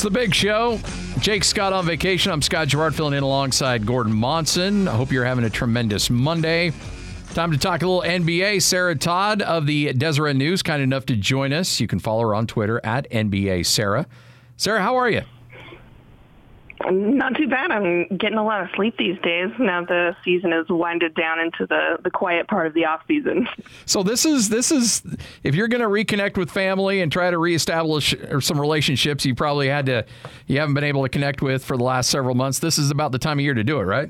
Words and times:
It's 0.00 0.04
the 0.06 0.10
big 0.10 0.34
show. 0.34 0.80
Jake 1.18 1.44
Scott 1.44 1.74
on 1.74 1.84
vacation. 1.84 2.32
I'm 2.32 2.40
Scott 2.40 2.68
Garrard 2.68 2.94
filling 2.94 3.12
in 3.12 3.22
alongside 3.22 3.84
Gordon 3.84 4.14
Monson. 4.14 4.88
I 4.88 4.96
hope 4.96 5.12
you're 5.12 5.26
having 5.26 5.44
a 5.44 5.50
tremendous 5.50 6.08
Monday. 6.08 6.72
Time 7.34 7.52
to 7.52 7.58
talk 7.58 7.82
a 7.82 7.86
little 7.86 8.00
NBA. 8.10 8.62
Sarah 8.62 8.96
Todd 8.96 9.42
of 9.42 9.66
the 9.66 9.92
Deseret 9.92 10.36
News, 10.36 10.62
kind 10.62 10.80
enough 10.80 11.04
to 11.04 11.16
join 11.16 11.52
us. 11.52 11.80
You 11.80 11.86
can 11.86 11.98
follow 11.98 12.22
her 12.22 12.34
on 12.34 12.46
Twitter 12.46 12.80
at 12.82 13.10
NBA 13.10 13.66
Sarah. 13.66 14.06
Sarah, 14.56 14.80
how 14.80 14.96
are 14.96 15.10
you? 15.10 15.20
Not 16.88 17.36
too 17.36 17.46
bad. 17.46 17.70
I'm 17.70 18.06
getting 18.16 18.38
a 18.38 18.44
lot 18.44 18.62
of 18.62 18.68
sleep 18.74 18.96
these 18.96 19.18
days. 19.20 19.50
Now 19.58 19.84
the 19.84 20.16
season 20.24 20.52
is 20.52 20.66
winded 20.70 21.14
down 21.14 21.38
into 21.38 21.66
the, 21.66 21.98
the 22.02 22.10
quiet 22.10 22.48
part 22.48 22.66
of 22.66 22.74
the 22.74 22.86
off 22.86 23.02
season. 23.06 23.48
So 23.84 24.02
this 24.02 24.24
is 24.24 24.48
this 24.48 24.70
is 24.70 25.02
if 25.42 25.54
you're 25.54 25.68
going 25.68 25.82
to 25.82 25.88
reconnect 25.88 26.36
with 26.36 26.50
family 26.50 27.00
and 27.00 27.10
try 27.10 27.30
to 27.30 27.38
reestablish 27.38 28.14
some 28.40 28.60
relationships 28.60 29.26
you 29.26 29.34
probably 29.34 29.68
had 29.68 29.86
to 29.86 30.04
you 30.46 30.58
haven't 30.58 30.74
been 30.74 30.84
able 30.84 31.02
to 31.02 31.08
connect 31.08 31.42
with 31.42 31.64
for 31.64 31.76
the 31.76 31.84
last 31.84 32.08
several 32.08 32.34
months. 32.34 32.60
This 32.60 32.78
is 32.78 32.90
about 32.90 33.12
the 33.12 33.18
time 33.18 33.38
of 33.38 33.44
year 33.44 33.54
to 33.54 33.64
do 33.64 33.78
it, 33.80 33.84
right? 33.84 34.08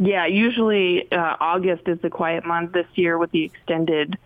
Yeah, 0.00 0.26
usually 0.26 1.10
uh, 1.12 1.36
August 1.38 1.86
is 1.86 2.00
the 2.00 2.10
quiet 2.10 2.46
month. 2.46 2.72
This 2.72 2.86
year 2.94 3.18
with 3.18 3.30
the 3.30 3.44
extended 3.44 4.18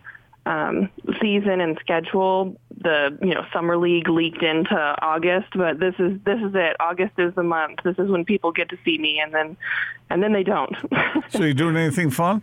um, 0.45 0.89
season 1.21 1.59
and 1.59 1.77
schedule, 1.79 2.55
the 2.85 3.17
you 3.21 3.33
know 3.33 3.43
summer 3.51 3.77
league 3.77 4.07
leaked 4.07 4.43
into 4.43 4.95
August, 5.01 5.47
but 5.55 5.79
this 5.79 5.95
is 5.99 6.19
this 6.23 6.39
is 6.39 6.53
it. 6.53 6.77
August 6.79 7.13
is 7.17 7.33
the 7.35 7.43
month. 7.43 7.79
This 7.83 7.97
is 7.97 8.09
when 8.09 8.23
people 8.23 8.51
get 8.51 8.69
to 8.69 8.77
see 8.85 8.97
me, 8.97 9.19
and 9.19 9.33
then 9.33 9.57
and 10.09 10.23
then 10.23 10.31
they 10.31 10.43
don't. 10.43 10.73
so 11.29 11.43
you 11.43 11.53
doing 11.53 11.75
anything 11.75 12.11
fun? 12.11 12.41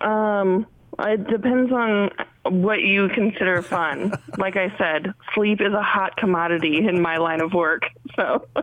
Um, 0.00 0.66
it 0.98 1.26
depends 1.26 1.72
on 1.72 2.10
what 2.44 2.80
you 2.82 3.08
consider 3.08 3.62
fun. 3.62 4.12
like 4.38 4.56
I 4.56 4.76
said, 4.76 5.14
sleep 5.34 5.60
is 5.60 5.72
a 5.72 5.82
hot 5.82 6.16
commodity 6.16 6.86
in 6.86 7.00
my 7.00 7.16
line 7.16 7.40
of 7.40 7.52
work. 7.52 7.82
So. 8.14 8.46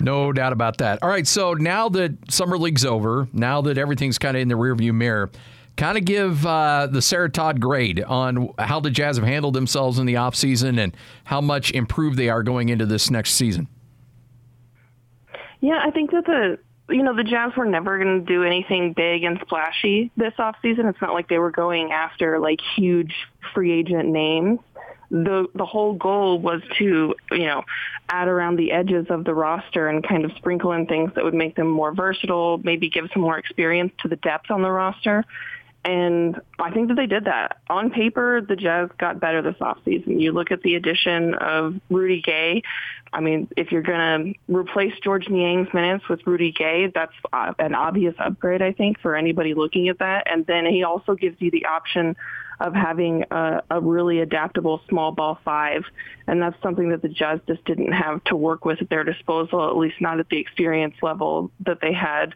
No 0.00 0.32
doubt 0.32 0.52
about 0.52 0.78
that. 0.78 1.02
All 1.02 1.08
right, 1.08 1.26
so 1.26 1.54
now 1.54 1.88
that 1.90 2.30
summer 2.30 2.58
league's 2.58 2.84
over, 2.84 3.26
now 3.32 3.62
that 3.62 3.78
everything's 3.78 4.18
kind 4.18 4.36
of 4.36 4.42
in 4.42 4.48
the 4.48 4.54
rearview 4.54 4.92
mirror, 4.92 5.30
kind 5.76 5.98
of 5.98 6.04
give 6.04 6.46
uh, 6.46 6.86
the 6.90 7.02
Sarah 7.02 7.30
Todd 7.30 7.60
grade 7.60 8.02
on 8.02 8.52
how 8.58 8.80
the 8.80 8.90
Jazz 8.90 9.16
have 9.16 9.26
handled 9.26 9.54
themselves 9.54 9.98
in 9.98 10.06
the 10.06 10.14
offseason 10.14 10.78
and 10.78 10.96
how 11.24 11.40
much 11.40 11.72
improved 11.72 12.16
they 12.16 12.28
are 12.28 12.42
going 12.42 12.68
into 12.68 12.86
this 12.86 13.10
next 13.10 13.32
season. 13.32 13.68
Yeah, 15.60 15.80
I 15.82 15.90
think 15.90 16.10
that 16.10 16.26
the 16.26 16.58
you 16.90 17.02
know 17.02 17.16
the 17.16 17.24
Jazz 17.24 17.52
were 17.56 17.64
never 17.64 17.98
going 17.98 18.20
to 18.20 18.26
do 18.26 18.44
anything 18.44 18.92
big 18.92 19.24
and 19.24 19.38
splashy 19.40 20.10
this 20.16 20.34
offseason. 20.38 20.90
It's 20.90 21.00
not 21.00 21.14
like 21.14 21.28
they 21.28 21.38
were 21.38 21.50
going 21.50 21.90
after 21.90 22.38
like 22.38 22.60
huge 22.76 23.14
free 23.54 23.72
agent 23.72 24.08
names. 24.08 24.60
The 25.10 25.46
the 25.54 25.64
whole 25.64 25.94
goal 25.94 26.38
was 26.38 26.60
to 26.78 27.14
you 27.32 27.46
know 27.46 27.64
add 28.10 28.28
around 28.28 28.56
the 28.56 28.72
edges 28.72 29.06
of 29.08 29.24
the 29.24 29.32
roster 29.32 29.88
and 29.88 30.06
kind 30.06 30.26
of 30.26 30.32
sprinkle 30.36 30.72
in 30.72 30.86
things 30.86 31.12
that 31.14 31.24
would 31.24 31.34
make 31.34 31.56
them 31.56 31.70
more 31.70 31.94
versatile, 31.94 32.58
maybe 32.58 32.90
give 32.90 33.08
some 33.14 33.22
more 33.22 33.38
experience 33.38 33.92
to 34.02 34.08
the 34.08 34.16
depth 34.16 34.50
on 34.50 34.60
the 34.60 34.70
roster. 34.70 35.24
And 35.84 36.40
I 36.58 36.70
think 36.70 36.88
that 36.88 36.94
they 36.94 37.06
did 37.06 37.24
that. 37.26 37.58
On 37.68 37.90
paper, 37.90 38.40
the 38.40 38.56
Jazz 38.56 38.88
got 38.98 39.20
better 39.20 39.42
this 39.42 39.56
offseason. 39.60 40.18
You 40.18 40.32
look 40.32 40.50
at 40.50 40.62
the 40.62 40.76
addition 40.76 41.34
of 41.34 41.78
Rudy 41.90 42.22
Gay. 42.22 42.62
I 43.12 43.20
mean, 43.20 43.48
if 43.56 43.70
you're 43.70 43.82
going 43.82 44.34
to 44.34 44.52
replace 44.52 44.94
Georges 45.02 45.30
Niang's 45.30 45.72
minutes 45.74 46.08
with 46.08 46.26
Rudy 46.26 46.52
Gay, 46.52 46.90
that's 46.92 47.12
uh, 47.32 47.52
an 47.58 47.74
obvious 47.74 48.14
upgrade, 48.18 48.62
I 48.62 48.72
think, 48.72 48.98
for 48.98 49.14
anybody 49.14 49.52
looking 49.52 49.88
at 49.88 49.98
that. 49.98 50.26
And 50.30 50.46
then 50.46 50.64
he 50.66 50.84
also 50.84 51.14
gives 51.14 51.36
you 51.40 51.50
the 51.50 51.66
option 51.66 52.16
of 52.60 52.74
having 52.74 53.24
a, 53.30 53.62
a 53.70 53.80
really 53.80 54.20
adaptable 54.20 54.80
small 54.88 55.12
ball 55.12 55.38
five. 55.44 55.84
And 56.26 56.40
that's 56.40 56.60
something 56.62 56.88
that 56.90 57.02
the 57.02 57.08
Jazz 57.08 57.40
just 57.46 57.64
didn't 57.66 57.92
have 57.92 58.24
to 58.24 58.36
work 58.36 58.64
with 58.64 58.80
at 58.80 58.88
their 58.88 59.04
disposal, 59.04 59.68
at 59.68 59.76
least 59.76 60.00
not 60.00 60.18
at 60.18 60.28
the 60.30 60.38
experience 60.38 60.94
level 61.02 61.50
that 61.60 61.80
they 61.82 61.92
had 61.92 62.34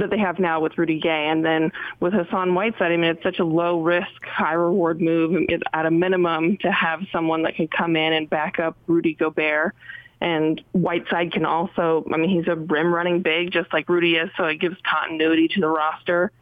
that 0.00 0.10
they 0.10 0.18
have 0.18 0.38
now 0.38 0.60
with 0.60 0.76
Rudy 0.78 1.00
Gay. 1.00 1.28
And 1.28 1.44
then 1.44 1.72
with 2.00 2.12
Hassan 2.12 2.54
Whiteside, 2.54 2.92
I 2.92 2.96
mean, 2.96 3.10
it's 3.10 3.22
such 3.22 3.38
a 3.38 3.44
low 3.44 3.80
risk, 3.80 4.24
high 4.24 4.54
reward 4.54 5.00
move 5.00 5.46
it's 5.48 5.62
at 5.72 5.86
a 5.86 5.90
minimum 5.90 6.56
to 6.58 6.72
have 6.72 7.00
someone 7.12 7.42
that 7.42 7.56
can 7.56 7.68
come 7.68 7.96
in 7.96 8.12
and 8.12 8.28
back 8.28 8.58
up 8.58 8.76
Rudy 8.86 9.14
Gobert. 9.14 9.74
And 10.20 10.60
Whiteside 10.72 11.32
can 11.32 11.44
also, 11.44 12.04
I 12.12 12.16
mean, 12.16 12.30
he's 12.30 12.48
a 12.48 12.56
rim 12.56 12.92
running 12.92 13.22
big 13.22 13.52
just 13.52 13.72
like 13.72 13.88
Rudy 13.88 14.16
is, 14.16 14.30
so 14.36 14.44
it 14.44 14.56
gives 14.56 14.76
continuity 14.82 15.48
to 15.48 15.60
the 15.60 15.68
roster. 15.68 16.32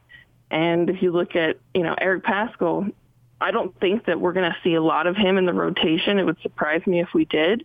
And 0.50 0.88
if 0.88 1.02
you 1.02 1.10
look 1.10 1.36
at, 1.36 1.58
you 1.74 1.82
know, 1.82 1.94
Eric 2.00 2.24
Paschall, 2.24 2.92
I 3.40 3.50
don't 3.50 3.78
think 3.80 4.06
that 4.06 4.18
we're 4.18 4.32
going 4.32 4.50
to 4.50 4.56
see 4.64 4.74
a 4.74 4.82
lot 4.82 5.06
of 5.06 5.16
him 5.16 5.36
in 5.36 5.44
the 5.44 5.52
rotation. 5.52 6.18
It 6.18 6.24
would 6.24 6.40
surprise 6.40 6.86
me 6.86 7.00
if 7.00 7.12
we 7.12 7.26
did 7.26 7.64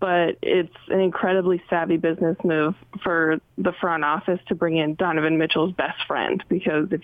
but 0.00 0.38
it's 0.42 0.74
an 0.88 1.00
incredibly 1.00 1.62
savvy 1.68 1.96
business 1.96 2.36
move 2.44 2.74
for 3.02 3.40
the 3.56 3.72
front 3.80 4.04
office 4.04 4.40
to 4.48 4.54
bring 4.54 4.76
in 4.76 4.94
Donovan 4.94 5.38
Mitchell's 5.38 5.72
best 5.72 5.98
friend 6.06 6.42
because 6.48 6.88
if 6.92 7.02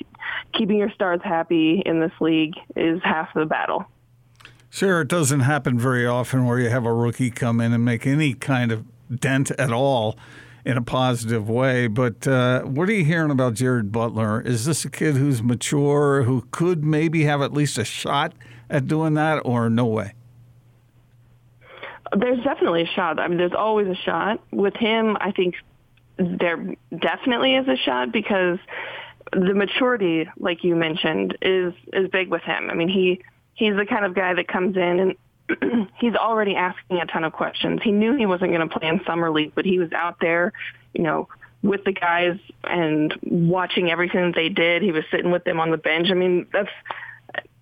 keeping 0.53 0.79
your 0.79 0.91
stars 0.91 1.21
happy 1.23 1.83
in 1.85 2.01
this 2.01 2.13
league 2.21 2.55
is 2.77 3.01
half 3.03 3.33
the 3.35 3.47
battle. 3.47 3.85
Sure, 4.71 5.03
it 5.03 5.09
doesn't 5.09 5.41
happen 5.41 5.79
very 5.79 6.07
often 6.07 6.47
where 6.47 6.59
you 6.59 6.69
have 6.69 6.85
a 6.85 6.93
rookie 6.93 7.31
come 7.31 7.61
in 7.61 7.73
and 7.73 7.85
make 7.85 8.07
any 8.07 8.35
kind 8.35 8.73
of 8.73 8.85
dent 9.21 9.51
at 9.53 9.73
all 9.73 10.17
in 10.65 10.77
a 10.77 10.83
positive 10.83 11.49
way. 11.49 11.87
But 11.87 12.27
uh, 12.27 12.63
what 12.63 12.89
are 12.89 12.93
you 12.93 13.05
hearing 13.05 13.31
about 13.31 13.55
Jared 13.55 13.93
Butler? 13.93 14.41
Is 14.41 14.65
this 14.65 14.85
a 14.85 14.91
kid 14.91 15.17
who's 15.17 15.43
mature, 15.43 16.23
who 16.25 16.47
could 16.51 16.85
maybe 16.85 17.25
have 17.25 17.43
at 17.43 17.53
least 17.53 17.79
a 17.79 17.85
shot 17.85 18.33
at 18.71 18.87
doing 18.87 19.15
that, 19.15 19.41
or 19.45 19.69
no 19.69 19.87
way? 19.87 20.15
There's 22.17 22.43
definitely 22.45 22.83
a 22.83 22.87
shot. 22.87 23.19
I 23.19 23.29
mean, 23.29 23.39
there's 23.39 23.53
always 23.53 23.89
a 23.89 23.95
shot. 23.95 24.41
With 24.51 24.75
him, 24.75 25.17
I 25.21 25.33
think 25.33 25.55
there 26.17 26.75
definitely 26.97 27.55
is 27.55 27.67
a 27.67 27.77
shot 27.77 28.13
because 28.13 28.59
the 29.33 29.55
maturity, 29.55 30.29
like 30.39 30.65
you 30.65 30.77
mentioned, 30.77 31.39
is 31.43 31.73
is 31.93 32.09
big 32.11 32.29
with 32.29 32.43
him. 32.43 32.71
I 32.71 32.75
mean, 32.75 32.89
he 32.89 33.23
he's 33.55 33.77
the 33.77 33.87
kind 33.87 34.05
of 34.05 34.15
guy 34.15 34.35
that 34.35 34.49
comes 34.49 34.77
in 34.77 35.17
and 35.51 35.89
he's 36.01 36.15
already 36.15 36.57
asking 36.57 36.99
a 36.99 37.07
ton 37.07 37.25
of 37.25 37.33
questions. 37.33 37.81
He 37.83 37.93
knew 37.93 38.17
he 38.17 38.27
wasn't 38.27 38.53
going 38.53 38.69
to 38.69 38.79
play 38.79 38.89
in 38.89 39.01
summer 39.07 39.31
league, 39.31 39.53
but 39.55 39.65
he 39.65 39.79
was 39.79 39.93
out 39.93 40.19
there, 40.21 40.53
you 40.95 41.03
know, 41.03 41.29
with 41.63 41.85
the 41.85 41.93
guys 41.93 42.39
and 42.65 43.15
watching 43.23 43.91
everything 43.91 44.27
that 44.27 44.35
they 44.35 44.49
did. 44.49 44.83
He 44.83 44.93
was 44.93 45.05
sitting 45.11 45.31
with 45.31 45.45
them 45.45 45.61
on 45.61 45.71
the 45.71 45.77
bench. 45.77 46.09
I 46.11 46.15
mean, 46.15 46.47
that's 46.53 46.71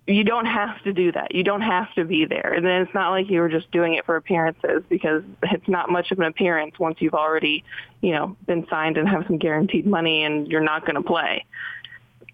you 0.05 0.23
don't 0.23 0.45
have 0.45 0.81
to 0.83 0.91
do 0.91 1.11
that. 1.13 1.33
You 1.33 1.43
don't 1.43 1.61
have 1.61 1.93
to 1.93 2.03
be 2.03 2.25
there. 2.25 2.53
And 2.53 2.65
then 2.65 2.81
it's 2.81 2.93
not 2.93 3.11
like 3.11 3.29
you 3.29 3.39
were 3.39 3.47
just 3.47 3.71
doing 3.71 3.93
it 3.93 4.05
for 4.05 4.17
appearances 4.17 4.83
because 4.89 5.23
it's 5.43 5.67
not 5.67 5.89
much 5.89 6.11
of 6.11 6.19
an 6.19 6.25
appearance 6.25 6.77
once 6.77 6.97
you've 6.99 7.13
already, 7.13 7.63
you 8.01 8.11
know, 8.11 8.35
been 8.45 8.67
signed 8.69 8.97
and 8.97 9.07
have 9.07 9.25
some 9.27 9.37
guaranteed 9.37 9.85
money 9.85 10.23
and 10.23 10.47
you're 10.47 10.61
not 10.61 10.85
going 10.85 10.95
to 10.95 11.01
play. 11.01 11.45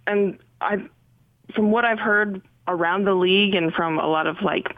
And 0.07 0.39
I, 0.59 0.77
from 1.53 1.69
what 1.69 1.85
I've 1.85 1.99
heard 1.99 2.41
around 2.67 3.05
the 3.05 3.13
league 3.13 3.53
and 3.53 3.71
from 3.71 3.99
a 3.99 4.07
lot 4.07 4.25
of 4.25 4.41
like 4.41 4.75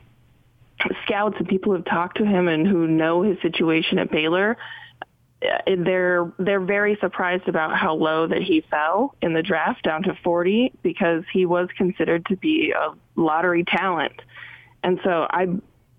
scouts 1.05 1.35
and 1.39 1.47
people 1.47 1.73
who've 1.73 1.85
talked 1.85 2.17
to 2.17 2.25
him 2.25 2.49
and 2.49 2.67
who 2.67 2.87
know 2.87 3.21
his 3.21 3.37
situation 3.41 3.99
at 3.99 4.11
Baylor, 4.11 4.57
Uh, 5.41 5.75
they're 5.77 6.31
they're 6.37 6.59
very 6.59 6.97
surprised 7.01 7.47
about 7.47 7.75
how 7.75 7.95
low 7.95 8.27
that 8.27 8.43
he 8.43 8.61
fell 8.69 9.15
in 9.21 9.33
the 9.33 9.41
draft 9.41 9.83
down 9.83 10.03
to 10.03 10.15
40 10.23 10.71
because 10.83 11.23
he 11.33 11.45
was 11.45 11.67
considered 11.77 12.25
to 12.27 12.35
be 12.37 12.71
a 12.71 12.93
lottery 13.19 13.63
talent. 13.63 14.21
And 14.83 14.99
so 15.03 15.27
I 15.29 15.47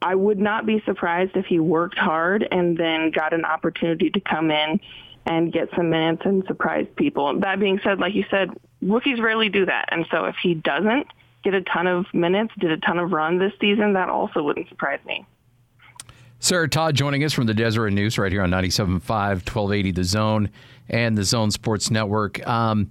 I 0.00 0.14
would 0.14 0.38
not 0.38 0.66
be 0.66 0.82
surprised 0.84 1.36
if 1.36 1.46
he 1.46 1.58
worked 1.58 1.98
hard 1.98 2.46
and 2.50 2.76
then 2.76 3.10
got 3.10 3.32
an 3.32 3.44
opportunity 3.44 4.10
to 4.10 4.20
come 4.20 4.50
in 4.50 4.80
and 5.26 5.52
get 5.52 5.68
some 5.76 5.90
minutes 5.90 6.22
and 6.24 6.44
surprise 6.46 6.86
people. 6.96 7.38
That 7.40 7.60
being 7.60 7.80
said, 7.84 8.00
like 8.00 8.14
you 8.14 8.24
said, 8.30 8.50
rookies 8.80 9.20
rarely 9.20 9.48
do 9.48 9.66
that. 9.66 9.88
And 9.92 10.06
so 10.10 10.24
if 10.24 10.36
he 10.42 10.54
doesn't 10.54 11.06
get 11.44 11.54
a 11.54 11.62
ton 11.62 11.86
of 11.86 12.06
minutes, 12.12 12.52
did 12.58 12.72
a 12.72 12.78
ton 12.78 12.98
of 12.98 13.12
run 13.12 13.38
this 13.38 13.52
season, 13.60 13.92
that 13.94 14.08
also 14.08 14.42
wouldn't 14.42 14.68
surprise 14.68 15.00
me. 15.06 15.24
Sarah 16.42 16.68
Todd 16.68 16.96
joining 16.96 17.22
us 17.22 17.32
from 17.32 17.46
the 17.46 17.54
Deseret 17.54 17.92
News 17.92 18.18
right 18.18 18.32
here 18.32 18.42
on 18.42 18.50
97.5, 18.50 18.98
1280 18.98 19.92
The 19.92 20.02
Zone 20.02 20.50
and 20.88 21.16
the 21.16 21.22
Zone 21.22 21.52
Sports 21.52 21.88
Network. 21.88 22.44
Um, 22.44 22.90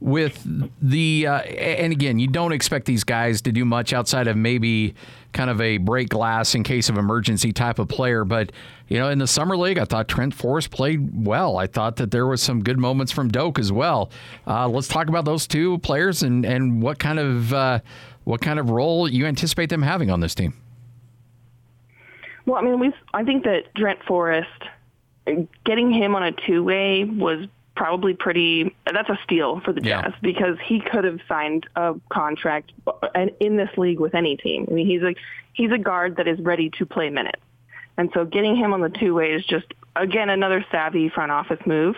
with 0.00 0.46
the, 0.82 1.26
uh, 1.26 1.38
and 1.38 1.94
again, 1.94 2.18
you 2.18 2.28
don't 2.28 2.52
expect 2.52 2.84
these 2.84 3.02
guys 3.02 3.40
to 3.42 3.52
do 3.52 3.64
much 3.64 3.94
outside 3.94 4.26
of 4.26 4.36
maybe 4.36 4.94
kind 5.32 5.48
of 5.48 5.62
a 5.62 5.78
break 5.78 6.10
glass 6.10 6.54
in 6.54 6.62
case 6.62 6.90
of 6.90 6.98
emergency 6.98 7.54
type 7.54 7.78
of 7.78 7.88
player. 7.88 8.26
But, 8.26 8.52
you 8.88 8.98
know, 8.98 9.08
in 9.08 9.18
the 9.18 9.26
Summer 9.26 9.56
League, 9.56 9.78
I 9.78 9.86
thought 9.86 10.06
Trent 10.06 10.34
Forrest 10.34 10.70
played 10.70 11.24
well. 11.24 11.56
I 11.56 11.68
thought 11.68 11.96
that 11.96 12.10
there 12.10 12.26
was 12.26 12.42
some 12.42 12.62
good 12.62 12.78
moments 12.78 13.12
from 13.12 13.28
Doke 13.28 13.58
as 13.58 13.72
well. 13.72 14.10
Uh, 14.46 14.68
let's 14.68 14.88
talk 14.88 15.08
about 15.08 15.24
those 15.24 15.46
two 15.46 15.78
players 15.78 16.22
and, 16.22 16.44
and 16.44 16.82
what 16.82 16.98
kind 16.98 17.18
of, 17.18 17.54
uh, 17.54 17.80
what 18.24 18.42
kind 18.42 18.58
of 18.58 18.68
role 18.68 19.08
you 19.08 19.24
anticipate 19.24 19.70
them 19.70 19.80
having 19.80 20.10
on 20.10 20.20
this 20.20 20.34
team. 20.34 20.52
Well, 22.50 22.60
I 22.60 22.64
mean, 22.64 22.80
we 22.80 22.92
I 23.14 23.22
think 23.22 23.44
that 23.44 23.72
Trent 23.76 24.02
Forrest 24.04 24.48
getting 25.64 25.92
him 25.92 26.16
on 26.16 26.24
a 26.24 26.32
two 26.32 26.64
way 26.64 27.04
was 27.04 27.46
probably 27.76 28.12
pretty. 28.12 28.74
That's 28.92 29.08
a 29.08 29.18
steal 29.22 29.60
for 29.60 29.72
the 29.72 29.80
Yeah. 29.82 30.02
Jazz 30.02 30.14
because 30.20 30.56
he 30.64 30.80
could 30.80 31.04
have 31.04 31.20
signed 31.28 31.68
a 31.76 31.94
contract 32.08 32.72
in 33.38 33.56
this 33.56 33.70
league 33.76 34.00
with 34.00 34.16
any 34.16 34.36
team. 34.36 34.66
I 34.68 34.74
mean, 34.74 34.86
he's 34.86 35.02
a 35.02 35.14
he's 35.52 35.70
a 35.70 35.78
guard 35.78 36.16
that 36.16 36.26
is 36.26 36.40
ready 36.40 36.70
to 36.70 36.86
play 36.86 37.08
minutes, 37.08 37.40
and 37.96 38.10
so 38.12 38.24
getting 38.24 38.56
him 38.56 38.72
on 38.72 38.80
the 38.80 38.90
two 38.90 39.14
way 39.14 39.32
is 39.32 39.44
just 39.46 39.66
again 39.94 40.28
another 40.28 40.64
savvy 40.72 41.08
front 41.08 41.30
office 41.30 41.60
move. 41.66 41.94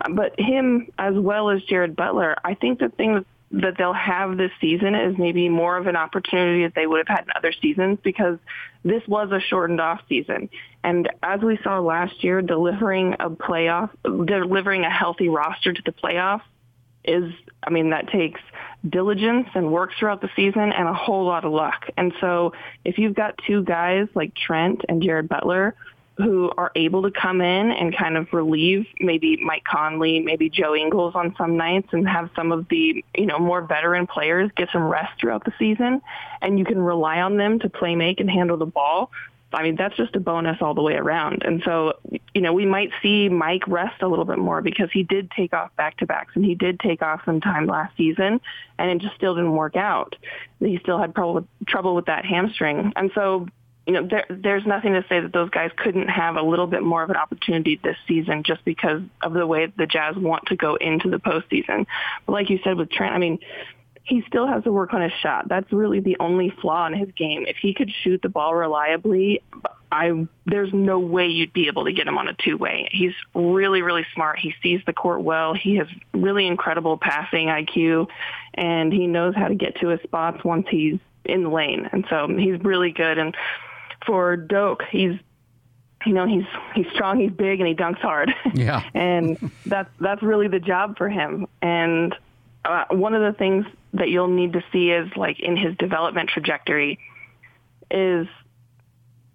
Uh, 0.00 0.10
But 0.10 0.34
him 0.40 0.88
as 0.98 1.14
well 1.14 1.50
as 1.50 1.62
Jared 1.62 1.94
Butler, 1.94 2.34
I 2.44 2.54
think 2.54 2.80
the 2.80 2.88
thing 2.88 3.14
that 3.14 3.26
that 3.50 3.76
they'll 3.78 3.92
have 3.92 4.36
this 4.36 4.50
season 4.60 4.94
is 4.94 5.16
maybe 5.18 5.48
more 5.48 5.76
of 5.76 5.86
an 5.86 5.96
opportunity 5.96 6.64
that 6.64 6.74
they 6.74 6.86
would 6.86 7.06
have 7.06 7.18
had 7.18 7.24
in 7.24 7.32
other 7.36 7.52
seasons 7.52 7.98
because 8.02 8.38
this 8.84 9.02
was 9.06 9.30
a 9.30 9.40
shortened 9.40 9.80
off 9.80 10.00
season. 10.08 10.48
And 10.82 11.08
as 11.22 11.40
we 11.40 11.58
saw 11.62 11.78
last 11.78 12.24
year, 12.24 12.42
delivering 12.42 13.14
a 13.20 13.30
playoff, 13.30 13.90
delivering 14.02 14.84
a 14.84 14.90
healthy 14.90 15.28
roster 15.28 15.72
to 15.72 15.82
the 15.84 15.92
playoffs 15.92 16.42
is, 17.04 17.32
I 17.62 17.70
mean, 17.70 17.90
that 17.90 18.08
takes 18.08 18.40
diligence 18.88 19.48
and 19.54 19.70
work 19.70 19.90
throughout 19.98 20.20
the 20.20 20.30
season 20.34 20.72
and 20.72 20.88
a 20.88 20.94
whole 20.94 21.24
lot 21.24 21.44
of 21.44 21.52
luck. 21.52 21.88
And 21.96 22.12
so 22.20 22.52
if 22.84 22.98
you've 22.98 23.14
got 23.14 23.38
two 23.46 23.62
guys 23.62 24.08
like 24.14 24.34
Trent 24.34 24.82
and 24.88 25.02
Jared 25.02 25.28
Butler 25.28 25.74
who 26.16 26.52
are 26.56 26.70
able 26.76 27.02
to 27.02 27.10
come 27.10 27.40
in 27.40 27.72
and 27.72 27.96
kind 27.96 28.16
of 28.16 28.32
relieve 28.32 28.86
maybe 29.00 29.36
Mike 29.44 29.64
Conley, 29.64 30.20
maybe 30.20 30.48
Joe 30.48 30.74
Ingles 30.74 31.14
on 31.16 31.34
some 31.36 31.56
nights 31.56 31.88
and 31.92 32.08
have 32.08 32.30
some 32.36 32.52
of 32.52 32.68
the, 32.68 33.04
you 33.16 33.26
know, 33.26 33.38
more 33.38 33.62
veteran 33.62 34.06
players 34.06 34.50
get 34.56 34.68
some 34.72 34.84
rest 34.84 35.20
throughout 35.20 35.44
the 35.44 35.52
season 35.58 36.00
and 36.40 36.58
you 36.58 36.64
can 36.64 36.78
rely 36.78 37.20
on 37.20 37.36
them 37.36 37.58
to 37.60 37.68
play 37.68 37.96
make 37.96 38.20
and 38.20 38.30
handle 38.30 38.56
the 38.56 38.66
ball. 38.66 39.10
I 39.52 39.62
mean, 39.62 39.76
that's 39.76 39.96
just 39.96 40.14
a 40.16 40.20
bonus 40.20 40.58
all 40.60 40.74
the 40.74 40.82
way 40.82 40.94
around. 40.94 41.42
And 41.44 41.62
so, 41.64 41.94
you 42.32 42.40
know, 42.40 42.52
we 42.52 42.66
might 42.66 42.90
see 43.02 43.28
Mike 43.28 43.66
rest 43.66 44.02
a 44.02 44.08
little 44.08 44.24
bit 44.24 44.38
more 44.38 44.62
because 44.62 44.90
he 44.92 45.02
did 45.04 45.30
take 45.30 45.52
off 45.52 45.74
back-to-backs 45.76 46.32
and 46.34 46.44
he 46.44 46.54
did 46.54 46.80
take 46.80 47.02
off 47.02 47.22
some 47.24 47.40
time 47.40 47.66
last 47.66 47.96
season 47.96 48.40
and 48.78 48.90
it 48.90 48.98
just 48.98 49.14
still 49.16 49.34
didn't 49.34 49.52
work 49.52 49.76
out. 49.76 50.16
He 50.60 50.78
still 50.78 50.98
had 50.98 51.14
trouble, 51.14 51.46
trouble 51.66 51.94
with 51.94 52.06
that 52.06 52.24
hamstring. 52.24 52.92
And 52.96 53.10
so, 53.14 53.46
you 53.86 53.92
know, 53.92 54.08
there, 54.08 54.24
there's 54.30 54.64
nothing 54.64 54.94
to 54.94 55.04
say 55.08 55.20
that 55.20 55.32
those 55.32 55.50
guys 55.50 55.70
couldn't 55.76 56.08
have 56.08 56.36
a 56.36 56.42
little 56.42 56.66
bit 56.66 56.82
more 56.82 57.02
of 57.02 57.10
an 57.10 57.16
opportunity 57.16 57.78
this 57.82 57.96
season 58.08 58.42
just 58.42 58.64
because 58.64 59.02
of 59.22 59.34
the 59.34 59.46
way 59.46 59.66
the 59.76 59.86
Jazz 59.86 60.16
want 60.16 60.46
to 60.46 60.56
go 60.56 60.76
into 60.76 61.10
the 61.10 61.18
postseason. 61.18 61.86
But 62.24 62.32
like 62.32 62.50
you 62.50 62.58
said 62.64 62.78
with 62.78 62.90
Trent, 62.90 63.14
I 63.14 63.18
mean, 63.18 63.38
he 64.04 64.22
still 64.26 64.46
has 64.46 64.64
to 64.64 64.72
work 64.72 64.92
on 64.92 65.02
his 65.02 65.12
shot. 65.22 65.48
That's 65.48 65.70
really 65.72 66.00
the 66.00 66.16
only 66.20 66.50
flaw 66.60 66.86
in 66.86 66.94
his 66.94 67.08
game. 67.16 67.44
If 67.46 67.56
he 67.56 67.72
could 67.74 67.90
shoot 68.02 68.20
the 68.22 68.28
ball 68.28 68.54
reliably, 68.54 69.42
I 69.90 70.26
there's 70.44 70.72
no 70.74 70.98
way 70.98 71.28
you'd 71.28 71.54
be 71.54 71.68
able 71.68 71.86
to 71.86 71.92
get 71.92 72.06
him 72.06 72.18
on 72.18 72.28
a 72.28 72.34
two-way. 72.34 72.88
He's 72.92 73.14
really 73.34 73.80
really 73.80 74.04
smart. 74.14 74.38
He 74.38 74.54
sees 74.62 74.80
the 74.86 74.92
court 74.92 75.22
well. 75.22 75.54
He 75.54 75.76
has 75.76 75.86
really 76.12 76.46
incredible 76.46 76.98
passing 76.98 77.46
IQ 77.46 78.08
and 78.52 78.92
he 78.92 79.06
knows 79.06 79.34
how 79.34 79.48
to 79.48 79.54
get 79.54 79.76
to 79.80 79.88
his 79.88 80.00
spots 80.02 80.44
once 80.44 80.66
he's 80.70 80.98
in 81.24 81.44
the 81.44 81.48
lane. 81.48 81.88
And 81.90 82.04
so 82.10 82.28
he's 82.28 82.60
really 82.60 82.92
good 82.92 83.16
and 83.16 83.34
for 84.06 84.36
Doke, 84.36 84.82
he's 84.90 85.18
you 86.06 86.12
know 86.12 86.26
he's 86.26 86.44
he's 86.74 86.86
strong, 86.92 87.18
he's 87.18 87.30
big, 87.30 87.60
and 87.60 87.68
he 87.68 87.74
dunks 87.74 88.00
hard. 88.00 88.32
Yeah. 88.54 88.82
and 88.94 89.50
that's 89.66 89.90
that's 90.00 90.22
really 90.22 90.48
the 90.48 90.60
job 90.60 90.98
for 90.98 91.08
him. 91.08 91.46
And 91.62 92.14
uh, 92.64 92.84
one 92.90 93.14
of 93.14 93.22
the 93.22 93.36
things 93.36 93.66
that 93.94 94.08
you'll 94.08 94.28
need 94.28 94.54
to 94.54 94.64
see 94.72 94.90
is 94.90 95.10
like 95.16 95.40
in 95.40 95.56
his 95.56 95.76
development 95.76 96.30
trajectory 96.30 96.98
is 97.90 98.26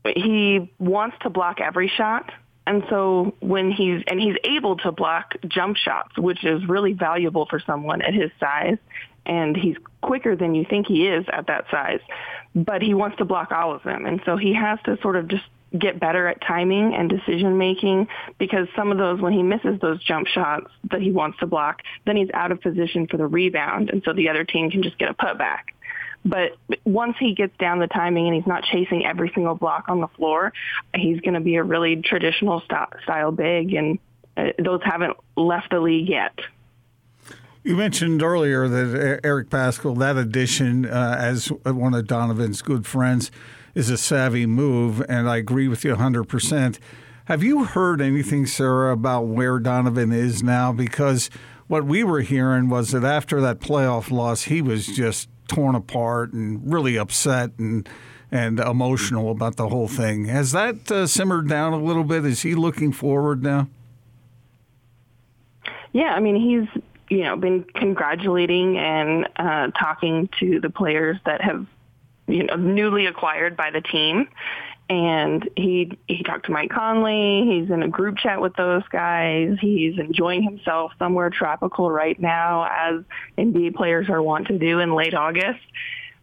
he 0.05 0.71
wants 0.79 1.17
to 1.21 1.29
block 1.29 1.59
every 1.61 1.87
shot. 1.87 2.31
And 2.65 2.83
so 2.89 3.35
when 3.39 3.71
he's, 3.71 4.03
and 4.07 4.19
he's 4.19 4.35
able 4.43 4.77
to 4.77 4.91
block 4.91 5.33
jump 5.47 5.75
shots, 5.75 6.17
which 6.17 6.43
is 6.43 6.67
really 6.67 6.93
valuable 6.93 7.47
for 7.47 7.59
someone 7.59 8.01
at 8.01 8.13
his 8.13 8.31
size. 8.39 8.77
And 9.29 9.55
he's 9.55 9.75
quicker 10.01 10.35
than 10.35 10.55
you 10.55 10.65
think 10.67 10.87
he 10.87 11.07
is 11.07 11.23
at 11.31 11.47
that 11.47 11.65
size, 11.69 11.99
but 12.55 12.81
he 12.81 12.95
wants 12.95 13.17
to 13.17 13.25
block 13.25 13.51
all 13.51 13.73
of 13.73 13.83
them. 13.83 14.07
And 14.07 14.19
so 14.25 14.37
he 14.37 14.53
has 14.55 14.79
to 14.85 14.97
sort 15.01 15.15
of 15.15 15.27
just 15.27 15.43
get 15.77 15.99
better 15.99 16.27
at 16.27 16.41
timing 16.41 16.95
and 16.95 17.07
decision 17.07 17.59
making 17.59 18.07
because 18.39 18.67
some 18.75 18.91
of 18.91 18.97
those, 18.97 19.21
when 19.21 19.33
he 19.33 19.43
misses 19.43 19.79
those 19.81 20.03
jump 20.03 20.25
shots 20.25 20.71
that 20.89 20.99
he 20.99 21.11
wants 21.11 21.37
to 21.39 21.45
block, 21.45 21.83
then 22.07 22.17
he's 22.17 22.29
out 22.33 22.51
of 22.51 22.59
position 22.59 23.05
for 23.05 23.17
the 23.17 23.27
rebound. 23.27 23.91
And 23.91 24.01
so 24.03 24.13
the 24.13 24.29
other 24.29 24.43
team 24.43 24.71
can 24.71 24.81
just 24.81 24.97
get 24.97 25.09
a 25.09 25.13
putback. 25.13 25.59
But 26.25 26.57
once 26.85 27.15
he 27.19 27.35
gets 27.35 27.55
down 27.57 27.79
the 27.79 27.87
timing 27.87 28.25
and 28.25 28.35
he's 28.35 28.47
not 28.47 28.63
chasing 28.63 29.05
every 29.05 29.31
single 29.35 29.55
block 29.55 29.85
on 29.89 30.01
the 30.01 30.07
floor, 30.07 30.51
he's 30.95 31.21
going 31.21 31.35
to 31.35 31.39
be 31.39 31.55
a 31.55 31.63
really 31.63 31.97
traditional 31.97 32.61
style 33.05 33.31
big, 33.31 33.73
and 33.73 33.99
uh, 34.35 34.47
those 34.57 34.81
haven't 34.83 35.15
left 35.37 35.69
the 35.69 35.79
league 35.79 36.09
yet. 36.09 36.33
You 37.69 37.75
mentioned 37.75 38.23
earlier 38.23 38.67
that 38.67 39.19
Eric 39.23 39.51
Paschall, 39.51 39.95
that 39.99 40.17
addition 40.17 40.87
uh, 40.87 41.15
as 41.19 41.49
one 41.49 41.93
of 41.93 42.07
Donovan's 42.07 42.63
good 42.63 42.87
friends, 42.87 43.29
is 43.75 43.91
a 43.91 43.97
savvy 43.97 44.47
move, 44.47 45.05
and 45.07 45.29
I 45.29 45.37
agree 45.37 45.67
with 45.67 45.85
you 45.85 45.95
100%. 45.95 46.79
Have 47.25 47.43
you 47.43 47.65
heard 47.65 48.01
anything, 48.01 48.47
Sarah, 48.47 48.91
about 48.91 49.27
where 49.27 49.59
Donovan 49.59 50.11
is 50.11 50.41
now? 50.41 50.71
Because 50.71 51.29
what 51.67 51.85
we 51.85 52.03
were 52.03 52.21
hearing 52.21 52.69
was 52.69 52.89
that 52.89 53.03
after 53.03 53.39
that 53.41 53.59
playoff 53.59 54.09
loss, 54.09 54.45
he 54.45 54.63
was 54.63 54.87
just 54.87 55.29
torn 55.47 55.75
apart 55.75 56.33
and 56.33 56.73
really 56.73 56.97
upset 56.97 57.51
and 57.59 57.87
and 58.31 58.59
emotional 58.59 59.29
about 59.29 59.57
the 59.57 59.69
whole 59.69 59.87
thing. 59.87 60.25
Has 60.25 60.53
that 60.53 60.91
uh, 60.91 61.05
simmered 61.05 61.47
down 61.47 61.73
a 61.73 61.79
little 61.79 62.03
bit? 62.03 62.25
Is 62.25 62.41
he 62.41 62.55
looking 62.55 62.91
forward 62.91 63.43
now? 63.43 63.69
Yeah, 65.93 66.13
I 66.15 66.19
mean 66.19 66.35
he's 66.35 66.81
you 67.09 67.23
know 67.23 67.35
been 67.35 67.63
congratulating 67.63 68.77
and 68.77 69.27
uh, 69.35 69.67
talking 69.71 70.29
to 70.39 70.59
the 70.59 70.69
players 70.69 71.17
that 71.25 71.41
have 71.41 71.65
you 72.27 72.43
know 72.43 72.55
newly 72.55 73.05
acquired 73.07 73.57
by 73.57 73.71
the 73.71 73.81
team. 73.81 74.29
And 74.91 75.47
he 75.55 75.99
he 76.07 76.23
talked 76.23 76.47
to 76.47 76.51
Mike 76.51 76.71
Conley. 76.71 77.43
He's 77.45 77.69
in 77.69 77.83
a 77.83 77.87
group 77.87 78.17
chat 78.17 78.41
with 78.41 78.55
those 78.55 78.81
guys. 78.91 79.57
He's 79.61 79.99
enjoying 79.99 80.41
himself 80.41 80.93
somewhere 80.97 81.29
tropical 81.29 81.91
right 81.91 82.19
now, 82.19 82.63
as 82.63 83.03
NBA 83.37 83.75
players 83.75 84.09
are 84.09 84.21
wont 84.21 84.47
to 84.47 84.57
do 84.57 84.79
in 84.79 84.95
late 84.95 85.13
August. 85.13 85.59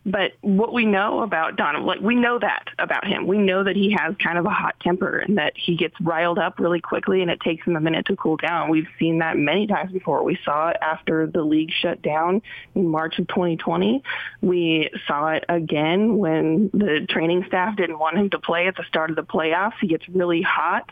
But 0.07 0.35
what 0.41 0.73
we 0.73 0.87
know 0.87 1.23
about 1.23 1.57
Donovan, 1.57 1.85
like 1.85 2.01
we 2.01 2.15
know 2.15 2.39
that 2.39 2.69
about 2.79 3.05
him. 3.05 3.27
We 3.27 3.39
know 3.39 3.65
that 3.65 3.75
he 3.75 3.91
has 3.99 4.15
kind 4.23 4.39
of 4.39 4.47
a 4.47 4.51
hot 4.51 4.77
temper 4.81 5.19
and 5.19 5.37
that 5.37 5.55
he 5.57 5.77
gets 5.77 5.97
riled 6.01 6.39
up 6.39 6.61
really 6.61 6.81
quickly 6.81 7.23
and 7.23 7.31
it 7.31 7.41
takes 7.41 7.67
him 7.67 7.75
a 7.75 7.81
minute 7.81 8.07
to 8.07 8.15
cool 8.15 8.37
down. 8.37 8.71
We've 8.71 8.87
seen 9.01 9.19
that 9.19 9.37
many 9.37 9.67
times 9.67 9.91
before. 9.91 10.23
We 10.23 10.39
saw 10.45 10.69
it 10.69 10.77
after 10.81 11.27
the 11.27 11.43
league 11.43 11.73
shut 11.73 12.03
down 12.03 12.41
in 12.77 12.87
March 12.87 13.19
of 13.19 13.27
2020. 13.27 14.01
We 14.43 14.91
saw 15.09 15.31
it 15.31 15.45
again 15.49 16.19
when 16.19 16.71
the 16.73 17.05
training 17.11 17.45
staff 17.49 17.77
didn't 17.77 17.99
want 17.99 18.17
him 18.17 18.31
to 18.31 18.39
play 18.39 18.69
at 18.69 18.77
the 18.77 18.85
start 18.85 19.11
of 19.11 19.17
the 19.17 19.25
playoffs. 19.25 19.75
He 19.81 19.89
gets 19.89 20.09
really 20.09 20.41
hot 20.41 20.89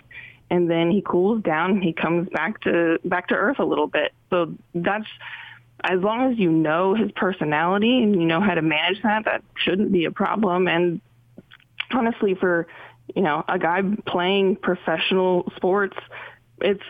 and 0.50 0.68
then 0.68 0.90
he 0.90 1.02
cools 1.02 1.40
down 1.42 1.70
and 1.70 1.84
he 1.84 1.92
comes 1.92 2.28
back 2.30 2.60
to 2.62 2.98
back 3.04 3.28
to 3.28 3.34
earth 3.34 3.60
a 3.60 3.64
little 3.64 3.86
bit. 3.86 4.12
So 4.30 4.54
that's 4.74 5.06
as 5.84 6.00
long 6.00 6.32
as 6.32 6.38
you 6.38 6.50
know 6.50 6.94
his 6.94 7.10
personality 7.12 8.02
and 8.02 8.14
you 8.14 8.26
know 8.26 8.40
how 8.40 8.54
to 8.54 8.62
manage 8.62 9.02
that, 9.02 9.24
that 9.26 9.42
shouldn't 9.56 9.92
be 9.92 10.04
a 10.04 10.10
problem. 10.10 10.66
And 10.68 11.00
honestly, 11.92 12.34
for 12.34 12.66
you 13.14 13.22
know 13.22 13.44
a 13.48 13.58
guy 13.58 13.82
playing 14.06 14.56
professional 14.56 15.50
sports, 15.56 15.96
it's 16.60 16.82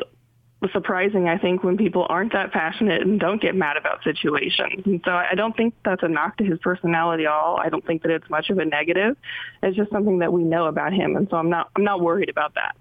surprising, 0.72 1.28
I 1.28 1.36
think, 1.38 1.62
when 1.62 1.76
people 1.76 2.06
aren't 2.08 2.32
that 2.32 2.52
passionate 2.52 3.02
and 3.02 3.20
don't 3.20 3.40
get 3.40 3.54
mad 3.54 3.76
about 3.76 4.02
situations. 4.02 4.82
And 4.86 5.00
so 5.04 5.10
I 5.10 5.34
don't 5.34 5.56
think 5.56 5.74
that's 5.84 6.02
a 6.02 6.08
knock 6.08 6.38
to 6.38 6.44
his 6.44 6.58
personality 6.60 7.26
at 7.26 7.32
all. 7.32 7.58
I 7.58 7.68
don't 7.68 7.84
think 7.86 8.02
that 8.02 8.10
it's 8.10 8.28
much 8.30 8.50
of 8.50 8.58
a 8.58 8.64
negative. 8.64 9.16
It's 9.62 9.76
just 9.76 9.90
something 9.90 10.20
that 10.20 10.32
we 10.32 10.42
know 10.42 10.66
about 10.66 10.92
him, 10.92 11.16
and 11.16 11.28
so 11.30 11.36
I'm 11.36 11.50
not 11.50 11.70
I'm 11.76 11.84
not 11.84 12.00
worried 12.00 12.28
about 12.28 12.54
that. 12.54 12.76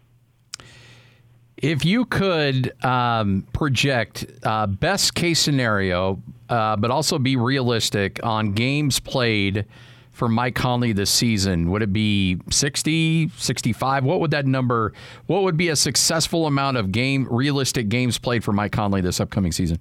If 1.57 1.85
you 1.85 2.05
could 2.05 2.73
um, 2.83 3.47
project 3.53 4.25
uh, 4.43 4.67
best 4.67 5.13
case 5.15 5.39
scenario, 5.39 6.21
uh, 6.49 6.75
but 6.75 6.91
also 6.91 7.19
be 7.19 7.35
realistic 7.35 8.19
on 8.23 8.53
games 8.53 8.99
played 8.99 9.65
for 10.11 10.27
Mike 10.27 10.55
Conley 10.55 10.93
this 10.93 11.09
season, 11.09 11.71
would 11.71 11.81
it 11.81 11.93
be 11.93 12.39
60, 12.49 13.29
65? 13.29 14.03
What 14.03 14.19
would 14.19 14.31
that 14.31 14.45
number, 14.45 14.93
what 15.25 15.43
would 15.43 15.57
be 15.57 15.69
a 15.69 15.75
successful 15.75 16.45
amount 16.45 16.77
of 16.77 16.91
game, 16.91 17.27
realistic 17.29 17.89
games 17.89 18.17
played 18.17 18.43
for 18.43 18.51
Mike 18.51 18.71
Conley 18.71 19.01
this 19.01 19.19
upcoming 19.19 19.51
season? 19.51 19.79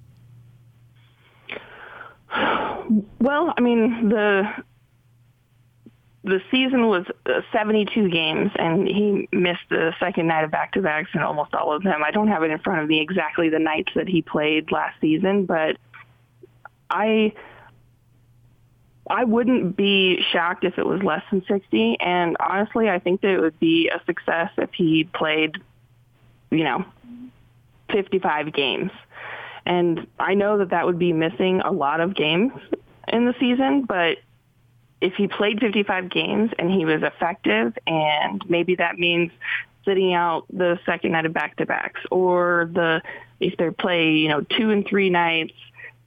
Well, 3.19 3.53
I 3.57 3.61
mean, 3.61 4.09
the 4.09 4.43
the 6.23 6.41
season 6.49 6.87
was 6.87 7.05
uh, 7.25 7.41
72 7.51 8.09
games, 8.09 8.51
and 8.55 8.87
he 8.87 9.27
missed 9.31 9.67
the 9.69 9.93
second 9.99 10.27
night 10.27 10.45
of 10.45 10.51
back-to-backs 10.51 11.09
in 11.13 11.21
almost 11.21 11.53
all 11.53 11.73
of 11.73 11.83
them. 11.83 12.01
I 12.03 12.11
don't 12.11 12.29
have 12.29 12.43
it 12.43 12.51
in 12.51 12.59
front 12.59 12.81
of 12.81 12.87
me 12.87 13.01
exactly 13.01 13.49
the 13.49 13.59
nights 13.59 13.91
that 13.95 14.07
he 14.07 14.21
played 14.21 14.71
last 14.71 14.99
season, 15.01 15.45
but 15.45 15.77
I 16.89 17.33
I 19.09 19.25
wouldn't 19.25 19.75
be 19.75 20.23
shocked 20.31 20.63
if 20.63 20.77
it 20.77 20.85
was 20.85 21.03
less 21.03 21.23
than 21.29 21.43
60. 21.45 21.99
And 21.99 22.37
honestly, 22.39 22.89
I 22.89 22.99
think 22.99 23.19
that 23.21 23.31
it 23.31 23.39
would 23.41 23.59
be 23.59 23.89
a 23.89 24.01
success 24.05 24.49
if 24.57 24.69
he 24.73 25.03
played, 25.03 25.57
you 26.51 26.63
know, 26.63 26.85
55 27.91 28.53
games. 28.53 28.91
And 29.65 30.07
I 30.19 30.35
know 30.35 30.59
that 30.59 30.69
that 30.69 30.85
would 30.85 30.99
be 30.99 31.11
missing 31.11 31.59
a 31.59 31.71
lot 31.71 31.99
of 31.99 32.15
games 32.15 32.53
in 33.09 33.25
the 33.25 33.35
season, 33.41 33.83
but 33.83 34.19
if 35.03 35.15
he 35.15 35.27
played 35.27 35.59
55 35.59 36.09
games 36.09 36.51
and 36.57 36.71
he 36.71 36.85
was 36.85 37.03
effective 37.03 37.77
and 37.85 38.41
maybe 38.47 38.75
that 38.75 38.97
means 38.97 39.31
sitting 39.83 40.13
out 40.13 40.45
the 40.49 40.79
second 40.85 41.11
night 41.11 41.25
of 41.25 41.33
back-to-backs 41.33 41.99
or 42.09 42.69
the 42.73 43.01
if 43.41 43.57
they 43.57 43.69
play, 43.69 44.11
you 44.11 44.29
know, 44.29 44.39
two 44.39 44.69
and 44.69 44.87
three 44.87 45.09
nights, 45.09 45.51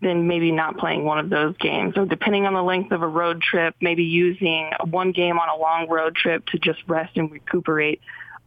then 0.01 0.27
maybe 0.27 0.51
not 0.51 0.79
playing 0.79 1.05
one 1.05 1.19
of 1.19 1.29
those 1.29 1.55
games 1.59 1.99
or 1.99 2.07
depending 2.07 2.47
on 2.47 2.55
the 2.55 2.63
length 2.63 2.91
of 2.91 3.03
a 3.03 3.07
road 3.07 3.43
trip, 3.43 3.75
maybe 3.83 4.05
using 4.05 4.71
one 4.89 5.13
game 5.13 5.39
on 5.39 5.51
a 5.51 5.61
long 5.61 5.87
road 5.91 6.17
trip 6.17 6.47
to 6.47 6.59
just 6.59 6.79
rest 6.89 7.19
and 7.19 7.31
recuperate. 7.31 8.01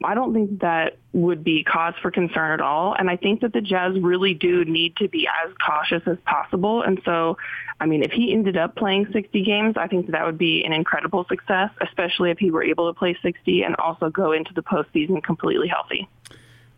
I 0.03 0.15
don't 0.15 0.33
think 0.33 0.61
that 0.61 0.97
would 1.11 1.43
be 1.43 1.63
cause 1.63 1.93
for 2.01 2.09
concern 2.09 2.51
at 2.51 2.61
all. 2.61 2.95
And 2.97 3.09
I 3.09 3.17
think 3.17 3.41
that 3.41 3.51
the 3.51 3.61
Jazz 3.61 3.99
really 3.99 4.33
do 4.33 4.63
need 4.63 4.95
to 4.97 5.09
be 5.09 5.27
as 5.27 5.53
cautious 5.65 6.01
as 6.07 6.17
possible. 6.25 6.81
And 6.81 7.01
so, 7.03 7.37
I 7.81 7.85
mean, 7.85 8.03
if 8.03 8.11
he 8.11 8.31
ended 8.31 8.55
up 8.55 8.75
playing 8.75 9.07
60 9.11 9.43
games, 9.43 9.75
I 9.77 9.87
think 9.87 10.05
that, 10.05 10.13
that 10.13 10.25
would 10.25 10.37
be 10.37 10.63
an 10.63 10.71
incredible 10.71 11.25
success, 11.27 11.71
especially 11.81 12.31
if 12.31 12.39
he 12.39 12.49
were 12.49 12.63
able 12.63 12.91
to 12.91 12.97
play 12.97 13.17
60 13.21 13.63
and 13.63 13.75
also 13.75 14.09
go 14.09 14.31
into 14.31 14.53
the 14.53 14.63
postseason 14.63 15.21
completely 15.21 15.67
healthy. 15.67 16.07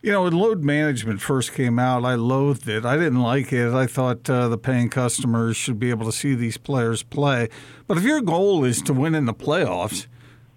You 0.02 0.12
know, 0.12 0.24
when 0.24 0.34
load 0.34 0.64
management 0.64 1.22
first 1.22 1.54
came 1.54 1.78
out, 1.78 2.04
I 2.04 2.16
loathed 2.16 2.68
it. 2.68 2.86
I 2.86 2.98
didn't 2.98 3.22
like 3.22 3.54
it. 3.54 3.72
I 3.72 3.86
thought 3.86 4.28
uh, 4.28 4.48
the 4.48 4.58
paying 4.58 4.90
customers 4.90 5.56
should 5.56 5.80
be 5.80 5.92
able 5.92 6.08
to 6.08 6.12
see 6.12 6.34
these 6.34 6.58
players 6.58 7.04
play. 7.04 7.50
But 7.86 8.00
if 8.00 8.04
your 8.04 8.20
goal 8.22 8.64
is 8.64 8.82
to 8.84 8.94
win 8.94 9.14
in 9.14 9.26
the 9.26 9.34
playoffs, 9.34 10.08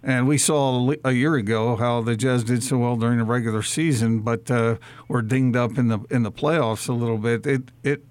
and 0.04 0.28
we 0.28 0.36
saw 0.36 0.92
a 1.02 1.12
year 1.12 1.34
ago 1.34 1.76
how 1.76 2.02
the 2.02 2.14
Jazz 2.14 2.44
did 2.44 2.62
so 2.62 2.78
well 2.78 2.96
during 2.96 3.18
the 3.18 3.24
regular 3.24 3.62
season, 3.62 4.20
but 4.20 4.50
uh, 4.50 4.76
were 5.08 5.22
dinged 5.22 5.56
up 5.56 5.78
in 5.78 5.88
the 5.88 6.00
in 6.10 6.22
the 6.22 6.32
playoffs 6.32 6.88
a 6.88 6.92
little 6.92 7.18
bit. 7.18 7.46
It 7.46 7.62
it 7.82 8.04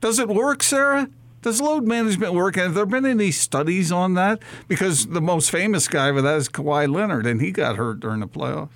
does 0.00 0.18
it 0.18 0.28
work, 0.28 0.62
Sarah? 0.62 1.10
Does 1.42 1.60
load 1.60 1.86
management 1.86 2.32
work? 2.32 2.56
And 2.56 2.64
have 2.64 2.74
there 2.74 2.86
been 2.86 3.06
any 3.06 3.30
studies 3.30 3.92
on 3.92 4.14
that? 4.14 4.40
Because 4.66 5.06
the 5.08 5.20
most 5.20 5.50
famous 5.50 5.86
guy 5.86 6.10
for 6.10 6.22
that 6.22 6.36
is 6.38 6.48
Kawhi 6.48 6.92
Leonard, 6.92 7.26
and 7.26 7.40
he 7.40 7.52
got 7.52 7.76
hurt 7.76 8.00
during 8.00 8.20
the 8.20 8.26
playoffs. 8.26 8.70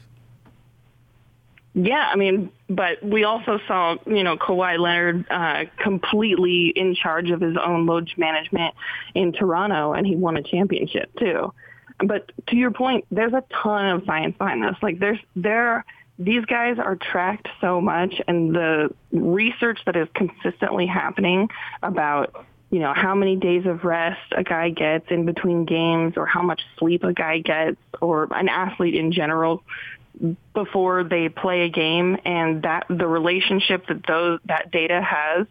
Yeah, 1.72 2.10
I 2.12 2.16
mean, 2.16 2.50
but 2.68 3.02
we 3.02 3.24
also 3.24 3.58
saw, 3.66 3.96
you 4.06 4.22
know, 4.22 4.36
Kawhi 4.36 4.78
Leonard 4.78 5.24
uh, 5.30 5.64
completely 5.82 6.72
in 6.74 6.94
charge 6.94 7.30
of 7.30 7.40
his 7.40 7.56
own 7.56 7.86
load 7.86 8.10
management 8.16 8.74
in 9.14 9.32
Toronto, 9.32 9.92
and 9.92 10.06
he 10.06 10.16
won 10.16 10.36
a 10.36 10.42
championship 10.42 11.10
too 11.18 11.52
but 12.04 12.30
to 12.49 12.57
your 12.57 12.71
point, 12.71 13.04
there's 13.11 13.33
a 13.33 13.45
ton 13.62 13.87
of 13.97 14.04
science 14.07 14.37
behind 14.37 14.62
this. 14.62 14.76
Like 14.83 14.99
there's 14.99 15.19
there 15.37 15.85
these 16.19 16.45
guys 16.45 16.78
are 16.78 16.97
tracked 16.97 17.49
so 17.62 17.80
much 17.80 18.21
and 18.28 18.54
the 18.54 18.95
research 19.11 19.80
that 19.87 19.97
is 19.97 20.07
consistently 20.14 20.87
happening 20.87 21.49
about 21.83 22.47
you 22.71 22.78
know 22.78 22.92
how 22.95 23.14
many 23.14 23.37
days 23.37 23.64
of 23.64 23.85
rest 23.85 24.21
a 24.33 24.45
guy 24.45 24.69
gets 24.69 25.07
in 25.11 25.25
between 25.25 25.64
games 25.64 26.14
or 26.16 26.26
how 26.26 26.42
much 26.42 26.61
sleep 26.78 27.04
a 27.04 27.12
guy 27.14 27.38
gets 27.38 27.78
or 28.02 28.28
an 28.33 28.49
athlete 28.49 28.95
in 28.95 29.12
general 29.12 29.62
before 30.52 31.04
they 31.04 31.30
play 31.30 31.62
a 31.62 31.69
game 31.71 32.19
and 32.25 32.62
that 32.62 32.85
the 32.90 33.07
relationship 33.07 33.87
that 33.87 34.07
those 34.07 34.38
that 34.45 34.71
data 34.71 35.00
has 35.00 35.47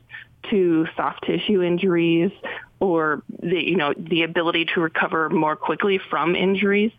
to 0.49 0.87
soft 0.95 1.25
tissue 1.25 1.61
injuries 1.61 2.31
or 2.79 3.23
the 3.41 3.61
you 3.61 3.75
know 3.75 3.93
the 3.97 4.23
ability 4.23 4.65
to 4.73 4.79
recover 4.79 5.29
more 5.29 5.55
quickly 5.55 5.99
from 6.09 6.35
injuries 6.35 6.91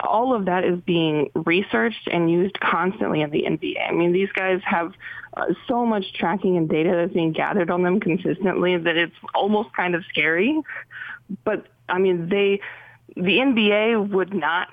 all 0.00 0.34
of 0.34 0.44
that 0.46 0.64
is 0.64 0.80
being 0.80 1.30
researched 1.34 2.08
and 2.10 2.30
used 2.30 2.58
constantly 2.60 3.22
in 3.22 3.30
the 3.30 3.44
NBA. 3.48 3.88
I 3.88 3.92
mean, 3.92 4.12
these 4.12 4.30
guys 4.32 4.60
have 4.64 4.92
uh, 5.36 5.46
so 5.66 5.84
much 5.84 6.12
tracking 6.14 6.56
and 6.56 6.68
data 6.68 6.92
that's 6.94 7.12
being 7.12 7.32
gathered 7.32 7.70
on 7.70 7.82
them 7.82 8.00
consistently 8.00 8.76
that 8.76 8.96
it's 8.96 9.16
almost 9.34 9.74
kind 9.74 9.94
of 9.94 10.04
scary. 10.08 10.60
But 11.44 11.66
I 11.88 11.98
mean, 11.98 12.28
they, 12.28 12.60
the 13.16 13.38
NBA 13.38 14.10
would 14.10 14.34
not 14.34 14.68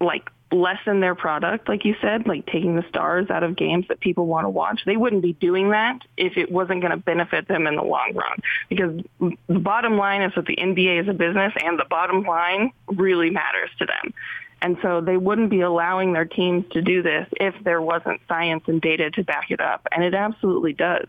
like 0.00 0.30
lessen 0.50 1.00
their 1.00 1.14
product, 1.14 1.68
like 1.68 1.84
you 1.84 1.94
said, 2.00 2.26
like 2.26 2.46
taking 2.46 2.76
the 2.76 2.84
stars 2.88 3.28
out 3.30 3.42
of 3.42 3.56
games 3.56 3.86
that 3.88 4.00
people 4.00 4.26
want 4.26 4.44
to 4.44 4.48
watch. 4.48 4.80
They 4.86 4.96
wouldn't 4.96 5.22
be 5.22 5.34
doing 5.34 5.70
that 5.70 6.00
if 6.16 6.36
it 6.36 6.50
wasn't 6.50 6.80
going 6.80 6.92
to 6.92 6.96
benefit 6.96 7.48
them 7.48 7.66
in 7.66 7.76
the 7.76 7.82
long 7.82 8.14
run. 8.14 8.38
Because 8.68 9.00
the 9.48 9.58
bottom 9.58 9.98
line 9.98 10.22
is 10.22 10.32
that 10.36 10.46
the 10.46 10.56
NBA 10.56 11.02
is 11.02 11.08
a 11.08 11.12
business 11.12 11.52
and 11.62 11.78
the 11.78 11.86
bottom 11.88 12.22
line 12.22 12.72
really 12.88 13.30
matters 13.30 13.70
to 13.78 13.86
them. 13.86 14.14
And 14.60 14.76
so 14.82 15.00
they 15.00 15.16
wouldn't 15.16 15.50
be 15.50 15.60
allowing 15.60 16.12
their 16.12 16.24
teams 16.24 16.64
to 16.72 16.82
do 16.82 17.02
this 17.02 17.28
if 17.40 17.54
there 17.62 17.80
wasn't 17.80 18.20
science 18.26 18.64
and 18.66 18.80
data 18.80 19.10
to 19.12 19.24
back 19.24 19.50
it 19.50 19.60
up. 19.60 19.86
And 19.92 20.02
it 20.02 20.14
absolutely 20.14 20.72
does. 20.72 21.06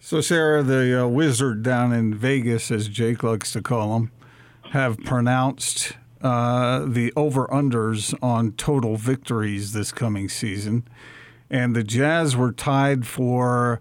So, 0.00 0.20
Sarah, 0.20 0.62
the 0.62 1.04
uh, 1.04 1.08
wizard 1.08 1.62
down 1.62 1.92
in 1.92 2.14
Vegas, 2.14 2.70
as 2.70 2.88
Jake 2.88 3.22
likes 3.22 3.52
to 3.52 3.62
call 3.62 3.96
him, 3.96 4.10
have 4.70 4.98
pronounced 5.04 5.96
uh, 6.22 6.84
the 6.86 7.12
over 7.16 7.46
unders 7.46 8.14
on 8.22 8.52
total 8.52 8.96
victories 8.96 9.72
this 9.72 9.92
coming 9.92 10.28
season, 10.28 10.86
and 11.50 11.74
the 11.74 11.84
Jazz 11.84 12.36
were 12.36 12.52
tied 12.52 13.06
for 13.06 13.78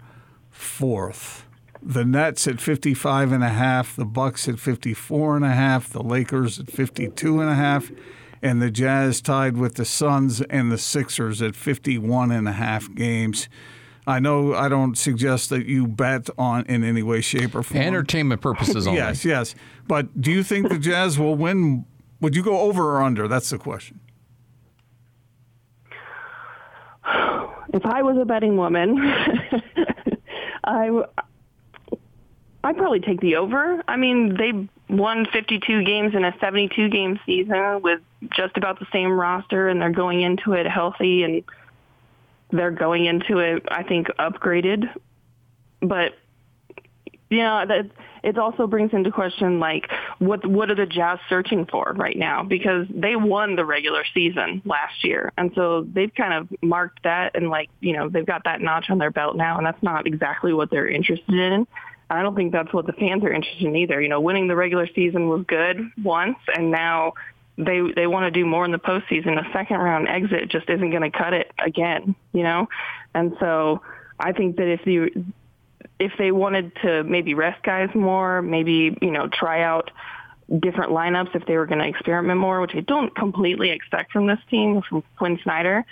fourth. 0.49 1.45
The 1.81 2.03
Nets 2.05 2.47
at 2.47 2.59
55 2.59 3.31
and 3.31 3.43
a 3.43 3.49
half, 3.49 3.95
the 3.95 4.05
Bucks 4.05 4.47
at 4.47 4.59
54 4.59 5.37
and 5.37 5.45
a 5.45 5.49
half, 5.49 5.89
the 5.89 6.03
Lakers 6.03 6.59
at 6.59 6.71
52 6.71 7.39
and 7.39 7.49
a 7.49 7.55
half, 7.55 7.91
and 8.41 8.61
the 8.61 8.71
Jazz 8.71 9.21
tied 9.21 9.57
with 9.57 9.75
the 9.75 9.85
Suns 9.85 10.41
and 10.41 10.71
the 10.71 10.77
Sixers 10.77 11.41
at 11.41 11.55
51 11.55 12.31
and 12.31 12.47
a 12.47 12.53
half 12.53 12.93
games. 12.93 13.47
I 14.05 14.19
know 14.19 14.53
I 14.53 14.69
don't 14.69 14.97
suggest 14.97 15.49
that 15.49 15.65
you 15.65 15.85
bet 15.85 16.29
on 16.37 16.65
in 16.67 16.83
any 16.83 17.03
way, 17.03 17.19
shape, 17.19 17.53
or 17.55 17.61
form. 17.63 17.83
Entertainment 17.83 18.41
purposes 18.41 18.87
only. 18.87 18.99
yes, 18.99 19.25
yes. 19.25 19.53
But 19.87 20.21
do 20.21 20.31
you 20.31 20.43
think 20.43 20.69
the 20.69 20.79
Jazz 20.79 21.19
will 21.19 21.35
win 21.35 21.85
would 22.21 22.35
you 22.35 22.43
go 22.43 22.59
over 22.61 22.95
or 22.95 23.01
under? 23.01 23.27
That's 23.27 23.49
the 23.49 23.57
question. 23.57 23.99
If 27.73 27.85
I 27.85 28.01
was 28.01 28.17
a 28.17 28.23
betting 28.23 28.55
woman, 28.55 28.97
I 30.63 31.03
I'd 32.63 32.77
probably 32.77 33.01
take 33.01 33.19
the 33.21 33.35
over. 33.35 33.83
I 33.87 33.97
mean, 33.97 34.35
they 34.35 34.69
won 34.93 35.25
52 35.31 35.83
games 35.83 36.15
in 36.15 36.23
a 36.25 36.33
72 36.39 36.89
game 36.89 37.19
season 37.25 37.81
with 37.81 38.01
just 38.35 38.57
about 38.57 38.79
the 38.79 38.87
same 38.91 39.11
roster, 39.11 39.67
and 39.67 39.81
they're 39.81 39.89
going 39.89 40.21
into 40.21 40.53
it 40.53 40.65
healthy, 40.65 41.23
and 41.23 41.43
they're 42.51 42.71
going 42.71 43.05
into 43.05 43.39
it, 43.39 43.63
I 43.69 43.83
think, 43.83 44.07
upgraded. 44.19 44.89
But 45.81 46.17
you 47.29 47.39
know 47.39 47.65
that 47.67 47.89
it 48.23 48.37
also 48.37 48.67
brings 48.67 48.93
into 48.93 49.11
question 49.11 49.59
like 49.59 49.89
what 50.19 50.45
what 50.45 50.71
are 50.71 50.75
the 50.75 50.85
Jazz 50.85 51.19
searching 51.29 51.65
for 51.65 51.93
right 51.95 52.17
now 52.17 52.43
because 52.43 52.87
they 52.89 53.15
won 53.15 53.55
the 53.55 53.65
regular 53.65 54.03
season 54.13 54.61
last 54.65 55.03
year 55.03 55.31
and 55.37 55.51
so 55.55 55.85
they've 55.93 56.13
kind 56.13 56.33
of 56.33 56.47
marked 56.61 57.03
that 57.03 57.35
and 57.35 57.49
like 57.49 57.69
you 57.79 57.93
know 57.93 58.09
they've 58.09 58.25
got 58.25 58.43
that 58.45 58.61
notch 58.61 58.89
on 58.89 58.97
their 58.97 59.11
belt 59.11 59.35
now 59.35 59.57
and 59.57 59.65
that's 59.65 59.81
not 59.83 60.07
exactly 60.07 60.53
what 60.53 60.69
they're 60.69 60.89
interested 60.89 61.35
in. 61.35 61.67
I 62.09 62.21
don't 62.21 62.35
think 62.35 62.53
that's 62.53 62.73
what 62.73 62.85
the 62.85 62.93
fans 62.93 63.25
are 63.25 63.33
interested 63.33 63.67
in 63.67 63.75
either. 63.75 64.01
You 64.01 64.07
know, 64.07 64.21
winning 64.21 64.47
the 64.47 64.55
regular 64.55 64.87
season 64.95 65.27
was 65.27 65.43
good 65.45 65.81
once 66.01 66.37
and 66.55 66.71
now 66.71 67.13
they 67.57 67.81
they 67.95 68.07
want 68.07 68.25
to 68.25 68.31
do 68.31 68.45
more 68.45 68.63
in 68.63 68.71
the 68.71 68.79
postseason. 68.79 69.37
A 69.37 69.51
second 69.51 69.77
round 69.77 70.07
exit 70.07 70.49
just 70.49 70.69
isn't 70.69 70.91
going 70.91 71.09
to 71.09 71.17
cut 71.17 71.33
it 71.33 71.51
again, 71.59 72.15
you 72.31 72.43
know, 72.43 72.69
and 73.13 73.35
so 73.39 73.81
I 74.19 74.31
think 74.31 74.57
that 74.57 74.67
if 74.67 74.83
the 74.85 75.11
if 75.99 76.11
they 76.17 76.31
wanted 76.31 76.75
to 76.83 77.03
maybe 77.03 77.33
rest 77.33 77.63
guys 77.63 77.89
more, 77.95 78.41
maybe, 78.41 78.97
you 79.01 79.11
know, 79.11 79.27
try 79.27 79.63
out 79.63 79.91
different 80.59 80.91
lineups 80.91 81.35
if 81.35 81.45
they 81.45 81.57
were 81.57 81.65
going 81.65 81.79
to 81.79 81.87
experiment 81.87 82.39
more, 82.39 82.61
which 82.61 82.75
I 82.75 82.81
don't 82.81 83.13
completely 83.15 83.71
expect 83.71 84.11
from 84.11 84.27
this 84.27 84.39
team, 84.49 84.81
from 84.87 85.03
Quin 85.17 85.39
Snyder, 85.43 85.85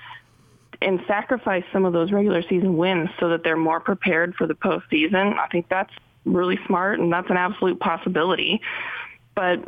and 0.81 1.01
sacrifice 1.07 1.63
some 1.73 1.85
of 1.85 1.93
those 1.93 2.11
regular 2.11 2.41
season 2.43 2.77
wins 2.77 3.09
so 3.19 3.29
that 3.29 3.43
they're 3.43 3.57
more 3.57 3.79
prepared 3.79 4.35
for 4.35 4.47
the 4.47 4.53
postseason. 4.53 5.37
I 5.37 5.47
think 5.47 5.67
that's 5.69 5.93
really 6.25 6.59
smart 6.67 6.99
and 6.99 7.11
that's 7.11 7.29
an 7.29 7.37
absolute 7.37 7.79
possibility. 7.79 8.61
But 9.35 9.67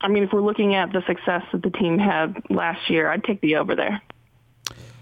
I 0.00 0.08
mean, 0.08 0.22
if 0.22 0.32
we're 0.32 0.42
looking 0.42 0.74
at 0.74 0.92
the 0.92 1.02
success 1.06 1.42
that 1.52 1.62
the 1.62 1.70
team 1.70 1.98
had 1.98 2.42
last 2.50 2.90
year, 2.90 3.10
I'd 3.10 3.24
take 3.24 3.40
the 3.40 3.56
over 3.56 3.74
there. 3.74 4.02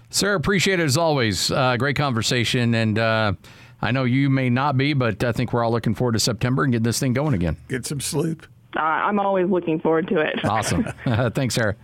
Sarah, 0.09 0.37
appreciate 0.37 0.79
it 0.79 0.83
as 0.83 0.97
always. 0.97 1.51
Uh, 1.51 1.75
great 1.77 1.95
conversation 1.95 2.73
and. 2.73 2.97
Uh, 2.97 3.33
I 3.81 3.91
know 3.91 4.03
you 4.03 4.29
may 4.29 4.49
not 4.49 4.77
be, 4.77 4.93
but 4.93 5.23
I 5.23 5.31
think 5.31 5.53
we're 5.53 5.63
all 5.63 5.71
looking 5.71 5.95
forward 5.95 6.13
to 6.13 6.19
September 6.19 6.63
and 6.63 6.71
getting 6.71 6.83
this 6.83 6.99
thing 6.99 7.13
going 7.13 7.33
again. 7.33 7.57
Get 7.67 7.85
some 7.85 7.99
sleep. 7.99 8.45
Uh, 8.75 8.81
I'm 8.81 9.19
always 9.19 9.49
looking 9.49 9.79
forward 9.79 10.07
to 10.09 10.19
it. 10.19 10.43
awesome. 10.43 10.83
Thanks, 11.31 11.55
Sarah. 11.55 11.75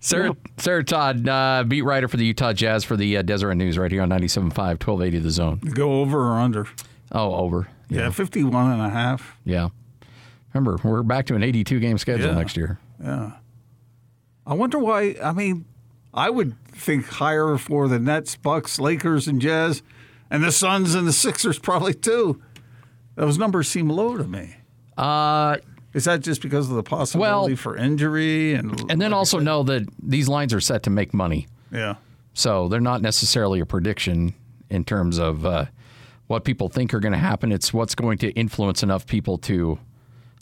Sarah, 0.00 0.36
Sarah 0.56 0.82
Todd, 0.82 1.28
uh, 1.28 1.62
beat 1.66 1.82
writer 1.82 2.08
for 2.08 2.16
the 2.16 2.24
Utah 2.24 2.52
Jazz 2.52 2.82
for 2.82 2.96
the 2.96 3.18
uh, 3.18 3.22
Deseret 3.22 3.56
News 3.56 3.78
right 3.78 3.90
here 3.90 4.02
on 4.02 4.08
97.5, 4.10 4.50
1280 4.56 5.18
The 5.20 5.30
Zone. 5.30 5.58
Go 5.58 6.00
over 6.00 6.18
or 6.18 6.40
under? 6.40 6.66
Oh, 7.12 7.36
over. 7.36 7.68
Yeah, 7.88 8.00
yeah 8.00 8.10
51 8.10 8.72
and 8.72 8.82
a 8.82 8.90
half. 8.90 9.36
Yeah. 9.44 9.68
Remember, 10.52 10.78
we're 10.82 11.04
back 11.04 11.26
to 11.26 11.36
an 11.36 11.44
82 11.44 11.78
game 11.78 11.98
schedule 11.98 12.26
yeah. 12.26 12.34
next 12.34 12.56
year. 12.56 12.80
Yeah. 13.00 13.32
I 14.44 14.54
wonder 14.54 14.78
why. 14.78 15.14
I 15.22 15.32
mean, 15.32 15.66
I 16.12 16.30
would 16.30 16.56
think 16.68 17.06
higher 17.06 17.56
for 17.56 17.86
the 17.86 17.98
Nets, 17.98 18.34
Bucks, 18.36 18.80
Lakers, 18.80 19.28
and 19.28 19.40
Jazz, 19.40 19.82
and 20.32 20.42
the 20.42 20.50
Suns 20.50 20.94
and 20.96 21.06
the 21.06 21.12
Sixers 21.12 21.58
probably 21.60 21.94
too. 21.94 22.40
Those 23.14 23.38
numbers 23.38 23.68
seem 23.68 23.88
low 23.88 24.16
to 24.16 24.24
me. 24.24 24.56
Uh, 24.96 25.58
Is 25.94 26.04
that 26.04 26.20
just 26.22 26.40
because 26.42 26.70
of 26.70 26.76
the 26.76 26.82
possibility 26.82 27.52
Well- 27.52 27.56
for 27.56 27.76
injury 27.76 28.54
and 28.54 28.90
and 28.90 29.00
then 29.00 29.12
also 29.12 29.38
know 29.38 29.62
that 29.64 29.82
these 30.02 30.28
lines 30.28 30.52
are 30.54 30.60
set 30.60 30.82
to 30.84 30.90
make 30.90 31.12
money. 31.14 31.46
yeah, 31.70 31.96
So 32.34 32.68
they're 32.68 32.80
not 32.80 33.02
necessarily 33.02 33.60
a 33.60 33.66
prediction 33.66 34.32
in 34.70 34.84
terms 34.84 35.18
of 35.18 35.44
uh, 35.44 35.66
what 36.28 36.44
people 36.44 36.68
think 36.70 36.94
are 36.94 37.00
going 37.00 37.12
to 37.12 37.18
happen. 37.18 37.52
It's 37.52 37.72
what's 37.74 37.94
going 37.94 38.16
to 38.18 38.30
influence 38.32 38.82
enough 38.82 39.06
people 39.06 39.36
to 39.38 39.78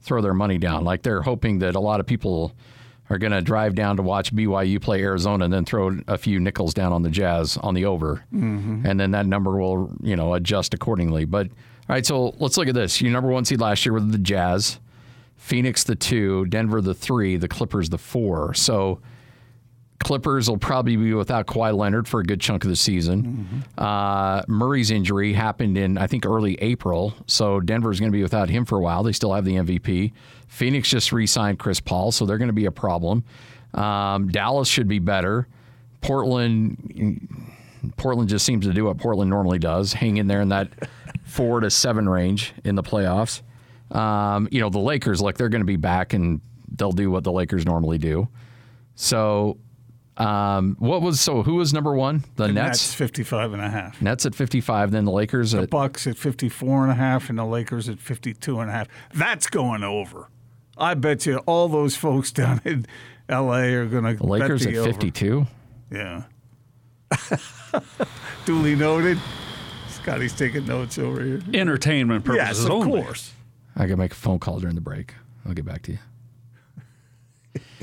throw 0.03 0.23
their 0.23 0.35
money 0.35 0.59
down. 0.59 0.85
Like 0.85 1.03
they're 1.03 1.23
hoping 1.23 1.59
that 1.61 1.75
a 1.75 1.81
lot 1.81 1.99
of 2.01 2.07
people 2.07 2.53
are 3.11 3.19
going 3.19 3.33
to 3.33 3.43
drive 3.43 3.75
down 3.75 3.97
to 3.97 4.03
watch 4.03 4.35
BYU 4.35 4.81
play 4.81 5.03
Arizona 5.03 5.45
and 5.45 5.53
then 5.53 5.65
throw 5.65 5.99
a 6.07 6.17
few 6.17 6.39
nickels 6.39 6.73
down 6.73 6.93
on 6.93 7.03
the 7.03 7.11
Jazz 7.11 7.57
on 7.59 7.75
the 7.75 7.85
over, 7.85 8.25
mm-hmm. 8.33 8.87
and 8.87 8.99
then 8.99 9.11
that 9.11 9.27
number 9.27 9.59
will 9.59 9.93
you 10.01 10.17
know 10.17 10.35
adjust 10.35 10.73
accordingly. 10.73 11.25
But 11.25 11.49
all 11.49 11.55
right, 11.97 12.07
so 12.07 12.35
let's 12.39 12.57
look 12.57 12.69
at 12.69 12.75
this. 12.75 13.03
Your 13.03 13.13
number 13.13 13.29
one 13.29 13.45
seed 13.45 13.61
last 13.61 13.85
year 13.85 13.93
were 13.93 14.01
the 14.01 14.17
Jazz, 14.17 14.79
Phoenix 15.37 15.83
the 15.85 15.97
two, 15.97 16.47
Denver 16.47 16.81
the 16.81 16.95
three, 16.95 17.37
the 17.37 17.49
Clippers 17.49 17.91
the 17.91 17.99
four. 17.99 18.55
So. 18.55 19.01
Clippers 20.01 20.49
will 20.49 20.59
probably 20.59 20.97
be 20.97 21.13
without 21.15 21.47
Kawhi 21.47 21.77
Leonard 21.77 22.09
for 22.09 22.21
a 22.21 22.25
good 22.25 22.41
chunk 22.41 22.65
of 22.65 22.71
the 22.71 22.77
season. 22.77 23.65
Uh, 23.77 24.43
Murray's 24.49 24.91
injury 24.91 25.33
happened 25.35 25.77
in, 25.77 25.99
I 25.99 26.07
think, 26.07 26.27
early 26.27 26.55
April. 26.61 27.15
So 27.27 27.61
Denver's 27.61 28.01
going 28.01 28.11
to 28.11 28.17
be 28.17 28.23
without 28.23 28.49
him 28.49 28.65
for 28.65 28.79
a 28.79 28.81
while. 28.81 29.03
They 29.03 29.13
still 29.13 29.33
have 29.35 29.45
the 29.45 29.57
MVP. 29.57 30.13
Phoenix 30.49 30.89
just 30.89 31.13
re 31.13 31.27
signed 31.27 31.59
Chris 31.59 31.81
Paul, 31.81 32.13
so 32.13 32.27
they're 32.27 32.39
going 32.39 32.49
to 32.49 32.55
be 32.55 32.65
a 32.65 32.73
problem. 32.73 33.25
Um, 33.75 34.29
Dallas 34.29 34.69
should 34.69 34.89
be 34.89 34.99
better. 34.99 35.47
Portland. 36.01 37.47
Portland 37.97 38.29
just 38.29 38.45
seems 38.45 38.67
to 38.67 38.73
do 38.73 38.85
what 38.87 38.99
Portland 38.99 39.31
normally 39.31 39.59
does, 39.59 39.93
hang 39.93 40.17
in 40.17 40.27
there 40.27 40.41
in 40.41 40.49
that 40.51 40.69
four 41.25 41.61
to 41.61 41.71
seven 41.71 42.09
range 42.09 42.53
in 42.65 42.75
the 42.75 42.83
playoffs. 42.83 43.43
Um, 43.95 44.49
you 44.51 44.61
know, 44.61 44.71
the 44.71 44.79
Lakers, 44.79 45.21
like 45.21 45.37
they're 45.37 45.49
going 45.49 45.63
to 45.63 45.67
be 45.67 45.77
back 45.77 46.13
and 46.13 46.41
they'll 46.77 46.93
do 46.93 47.11
what 47.11 47.25
the 47.25 47.33
Lakers 47.33 47.65
normally 47.65 47.99
do. 47.99 48.29
So, 48.95 49.59
um, 50.21 50.77
what 50.79 51.03
was 51.03 51.21
so? 51.21 51.43
Who 51.43 51.55
was 51.57 51.73
number 51.73 51.95
one? 51.95 52.25
The, 52.37 52.47
the 52.49 52.53
Nets. 52.53 52.79
Nets 52.91 52.95
55 52.95 53.53
and 53.55 53.63
a 53.63 53.71
half. 53.71 54.01
Nets 54.03 54.27
at 54.27 54.35
fifty-five. 54.35 54.91
Then 54.91 55.05
the 55.07 55.11
Lakers 55.13 55.55
at 55.55 55.71
Bucks 55.71 56.07
at 56.07 56.17
54 56.19 56.83
and 56.85 56.93
a 56.93 56.95
half 56.95 57.31
and 57.31 57.39
the 57.39 57.45
Lakers 57.45 57.89
at 57.89 57.99
52 57.99 58.61
and 58.61 58.69
a 58.71 58.73
half. 58.73 58.89
That's 59.15 59.47
going 59.49 59.83
over. 59.83 60.29
I 60.77 60.95
bet 60.95 61.27
you 61.27 61.39
all 61.47 61.69
those 61.69 61.97
folks 61.97 62.31
down 62.43 62.61
in 62.65 62.87
LA 63.29 63.63
are 63.75 63.87
going 63.87 64.05
to 64.05 64.15
the 64.15 64.27
Lakers 64.27 64.61
bet 64.65 64.69
at 64.69 64.75
the 64.75 64.81
over. 64.81 64.91
fifty-two. 64.93 65.47
Yeah. 65.91 66.23
Duly 68.45 68.75
noted. 68.77 69.19
Scotty's 69.89 70.33
taking 70.35 70.67
notes 70.67 70.99
over 70.99 71.23
here. 71.23 71.41
Entertainment 71.53 72.25
purposes 72.25 72.59
Yes, 72.59 72.65
of 72.65 72.71
only. 72.71 73.03
course. 73.03 73.33
I 73.77 73.87
can 73.87 73.99
make 73.99 74.13
a 74.13 74.17
phone 74.17 74.39
call 74.39 74.59
during 74.61 74.75
the 74.75 74.81
break. 74.81 75.15
I'll 75.47 75.53
get 75.53 75.65
back 75.65 75.83
to 75.83 75.93
you. 75.93 75.99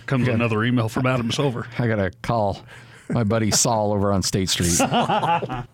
Comes 0.07 0.27
another 0.29 0.63
email 0.63 0.89
from 0.89 1.05
Adam 1.05 1.31
Silver. 1.31 1.67
I 1.77 1.87
got 1.87 1.97
to 1.97 2.11
call 2.21 2.63
my 3.09 3.23
buddy 3.23 3.51
Saul 3.51 3.91
over 3.91 4.11
on 4.11 4.23
State 4.23 4.49
Street. 4.49 4.79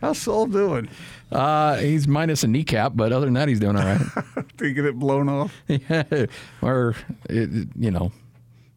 How's 0.00 0.18
Saul 0.18 0.46
doing? 0.46 0.88
Uh, 1.30 1.76
he's 1.76 2.08
minus 2.08 2.42
a 2.42 2.48
kneecap, 2.48 2.92
but 2.94 3.12
other 3.12 3.26
than 3.26 3.34
that, 3.34 3.48
he's 3.48 3.60
doing 3.60 3.76
all 3.76 3.84
right. 3.84 4.00
Did 4.56 4.68
he 4.68 4.72
get 4.72 4.86
it 4.86 4.98
blown 4.98 5.28
off? 5.28 5.54
yeah, 5.68 6.26
or 6.62 6.94
it, 7.28 7.68
you 7.76 7.90
know, 7.90 8.12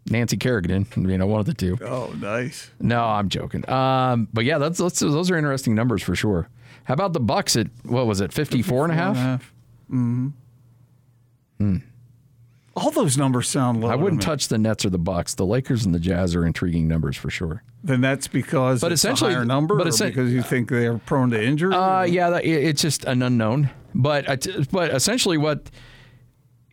Nancy 0.09 0.37
Kerrigan, 0.37 0.85
you 0.95 1.17
know, 1.17 1.27
one 1.27 1.39
of 1.39 1.45
the 1.45 1.53
two. 1.53 1.77
Oh, 1.81 2.13
nice. 2.17 2.69
No, 2.79 3.03
I'm 3.03 3.29
joking. 3.29 3.67
Um, 3.69 4.27
but 4.33 4.45
yeah, 4.45 4.57
that's, 4.57 4.79
that's 4.79 4.99
those 4.99 5.31
are 5.31 5.37
interesting 5.37 5.75
numbers 5.75 6.03
for 6.03 6.15
sure. 6.15 6.49
How 6.85 6.93
about 6.93 7.13
the 7.13 7.19
Bucks 7.19 7.55
at 7.55 7.67
what 7.83 8.05
was 8.05 8.21
it, 8.21 8.33
54 8.33 8.83
and 8.85 8.91
a 8.91 8.95
half? 8.95 9.53
Mm-hmm. 9.89 11.77
All 12.75 12.91
those 12.91 13.17
numbers 13.17 13.47
sound 13.47 13.79
low. 13.81 13.87
I 13.89 13.95
wouldn't 13.95 14.19
me. 14.21 14.25
touch 14.25 14.49
the 14.49 14.57
Nets 14.57 14.83
or 14.85 14.89
the 14.89 14.97
Bucks. 14.97 15.33
The 15.35 15.45
Lakers 15.45 15.85
and 15.85 15.95
the 15.95 15.99
Jazz 15.99 16.35
are 16.35 16.45
intriguing 16.45 16.87
numbers 16.89 17.15
for 17.15 17.29
sure. 17.29 17.63
Then 17.83 18.01
that's 18.01 18.27
because 18.27 18.81
But 18.81 18.91
essentially- 18.91 19.31
a 19.31 19.35
higher 19.35 19.45
number, 19.45 19.75
but 19.77 19.85
because 19.97 20.33
you 20.33 20.41
think 20.41 20.69
they 20.69 20.85
are 20.87 20.97
prone 20.97 21.29
to 21.29 21.41
injury. 21.41 21.73
Uh, 21.73 22.03
yeah, 22.03 22.29
that, 22.31 22.43
it's 22.45 22.81
just 22.81 23.05
an 23.05 23.21
unknown. 23.21 23.69
But 23.93 24.47
but 24.71 24.93
essentially, 24.93 25.37
what 25.37 25.69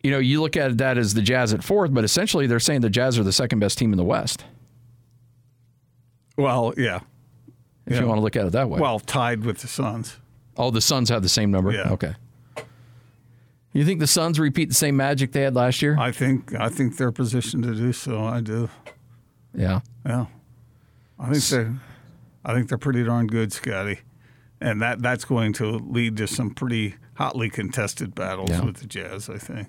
you 0.03 0.11
know, 0.11 0.19
you 0.19 0.41
look 0.41 0.57
at 0.57 0.77
that 0.79 0.97
as 0.97 1.13
the 1.13 1.21
Jazz 1.21 1.53
at 1.53 1.63
fourth, 1.63 1.93
but 1.93 2.03
essentially 2.03 2.47
they're 2.47 2.59
saying 2.59 2.81
the 2.81 2.89
Jazz 2.89 3.17
are 3.17 3.23
the 3.23 3.31
second 3.31 3.59
best 3.59 3.77
team 3.77 3.93
in 3.93 3.97
the 3.97 4.03
West. 4.03 4.43
well, 6.37 6.73
yeah. 6.77 6.99
If 7.85 7.93
Yeah. 7.93 8.01
you 8.01 8.07
want 8.07 8.17
to 8.17 8.21
look 8.21 8.35
at 8.35 8.45
it 8.45 8.51
that 8.53 8.69
way. 8.69 8.79
Well, 8.79 8.99
tied 8.99 9.43
with 9.45 9.59
the 9.59 9.67
Suns. 9.67 10.17
oh, 10.57 10.71
the 10.71 10.81
Suns 10.81 11.09
have 11.09 11.21
the 11.21 11.29
same 11.29 11.51
number. 11.51 11.71
Yeah. 11.71 11.91
Okay. 11.91 12.13
You 13.73 13.83
think 13.85 13.99
the 13.99 14.07
Suns 14.07 14.39
repeat 14.39 14.69
the 14.69 14.75
same 14.75 14.95
magic 14.95 15.31
they 15.31 15.41
had 15.41 15.55
last 15.55 15.81
year? 15.81 15.97
I 15.99 16.11
think 16.11 16.53
I 16.55 16.69
think 16.69 16.97
they're 16.97 17.11
positioned 17.11 17.63
to 17.63 17.73
do 17.75 17.91
so. 17.91 18.23
I 18.23 18.39
do. 18.41 18.69
yeah. 19.55 19.79
Yeah. 20.05 20.25
I 21.19 21.31
think 21.31 21.43
they're 21.45 21.73
I 22.45 22.53
think 22.53 22.69
they're 22.69 22.77
pretty 22.77 23.03
darn 23.03 23.27
good, 23.27 23.51
Scotty. 23.53 23.99
And 24.61 24.81
that 24.81 25.01
that's 25.01 25.25
going 25.25 25.53
to 25.53 25.65
lead 25.71 26.17
to 26.17 26.27
some 26.27 26.51
pretty 26.51 26.95
hotly 27.15 27.49
contested 27.49 28.13
battles 28.15 28.49
Yeah. 28.51 28.61
with 28.63 28.77
the 28.77 28.85
Jazz, 28.87 29.29
I 29.29 29.37
think. 29.37 29.67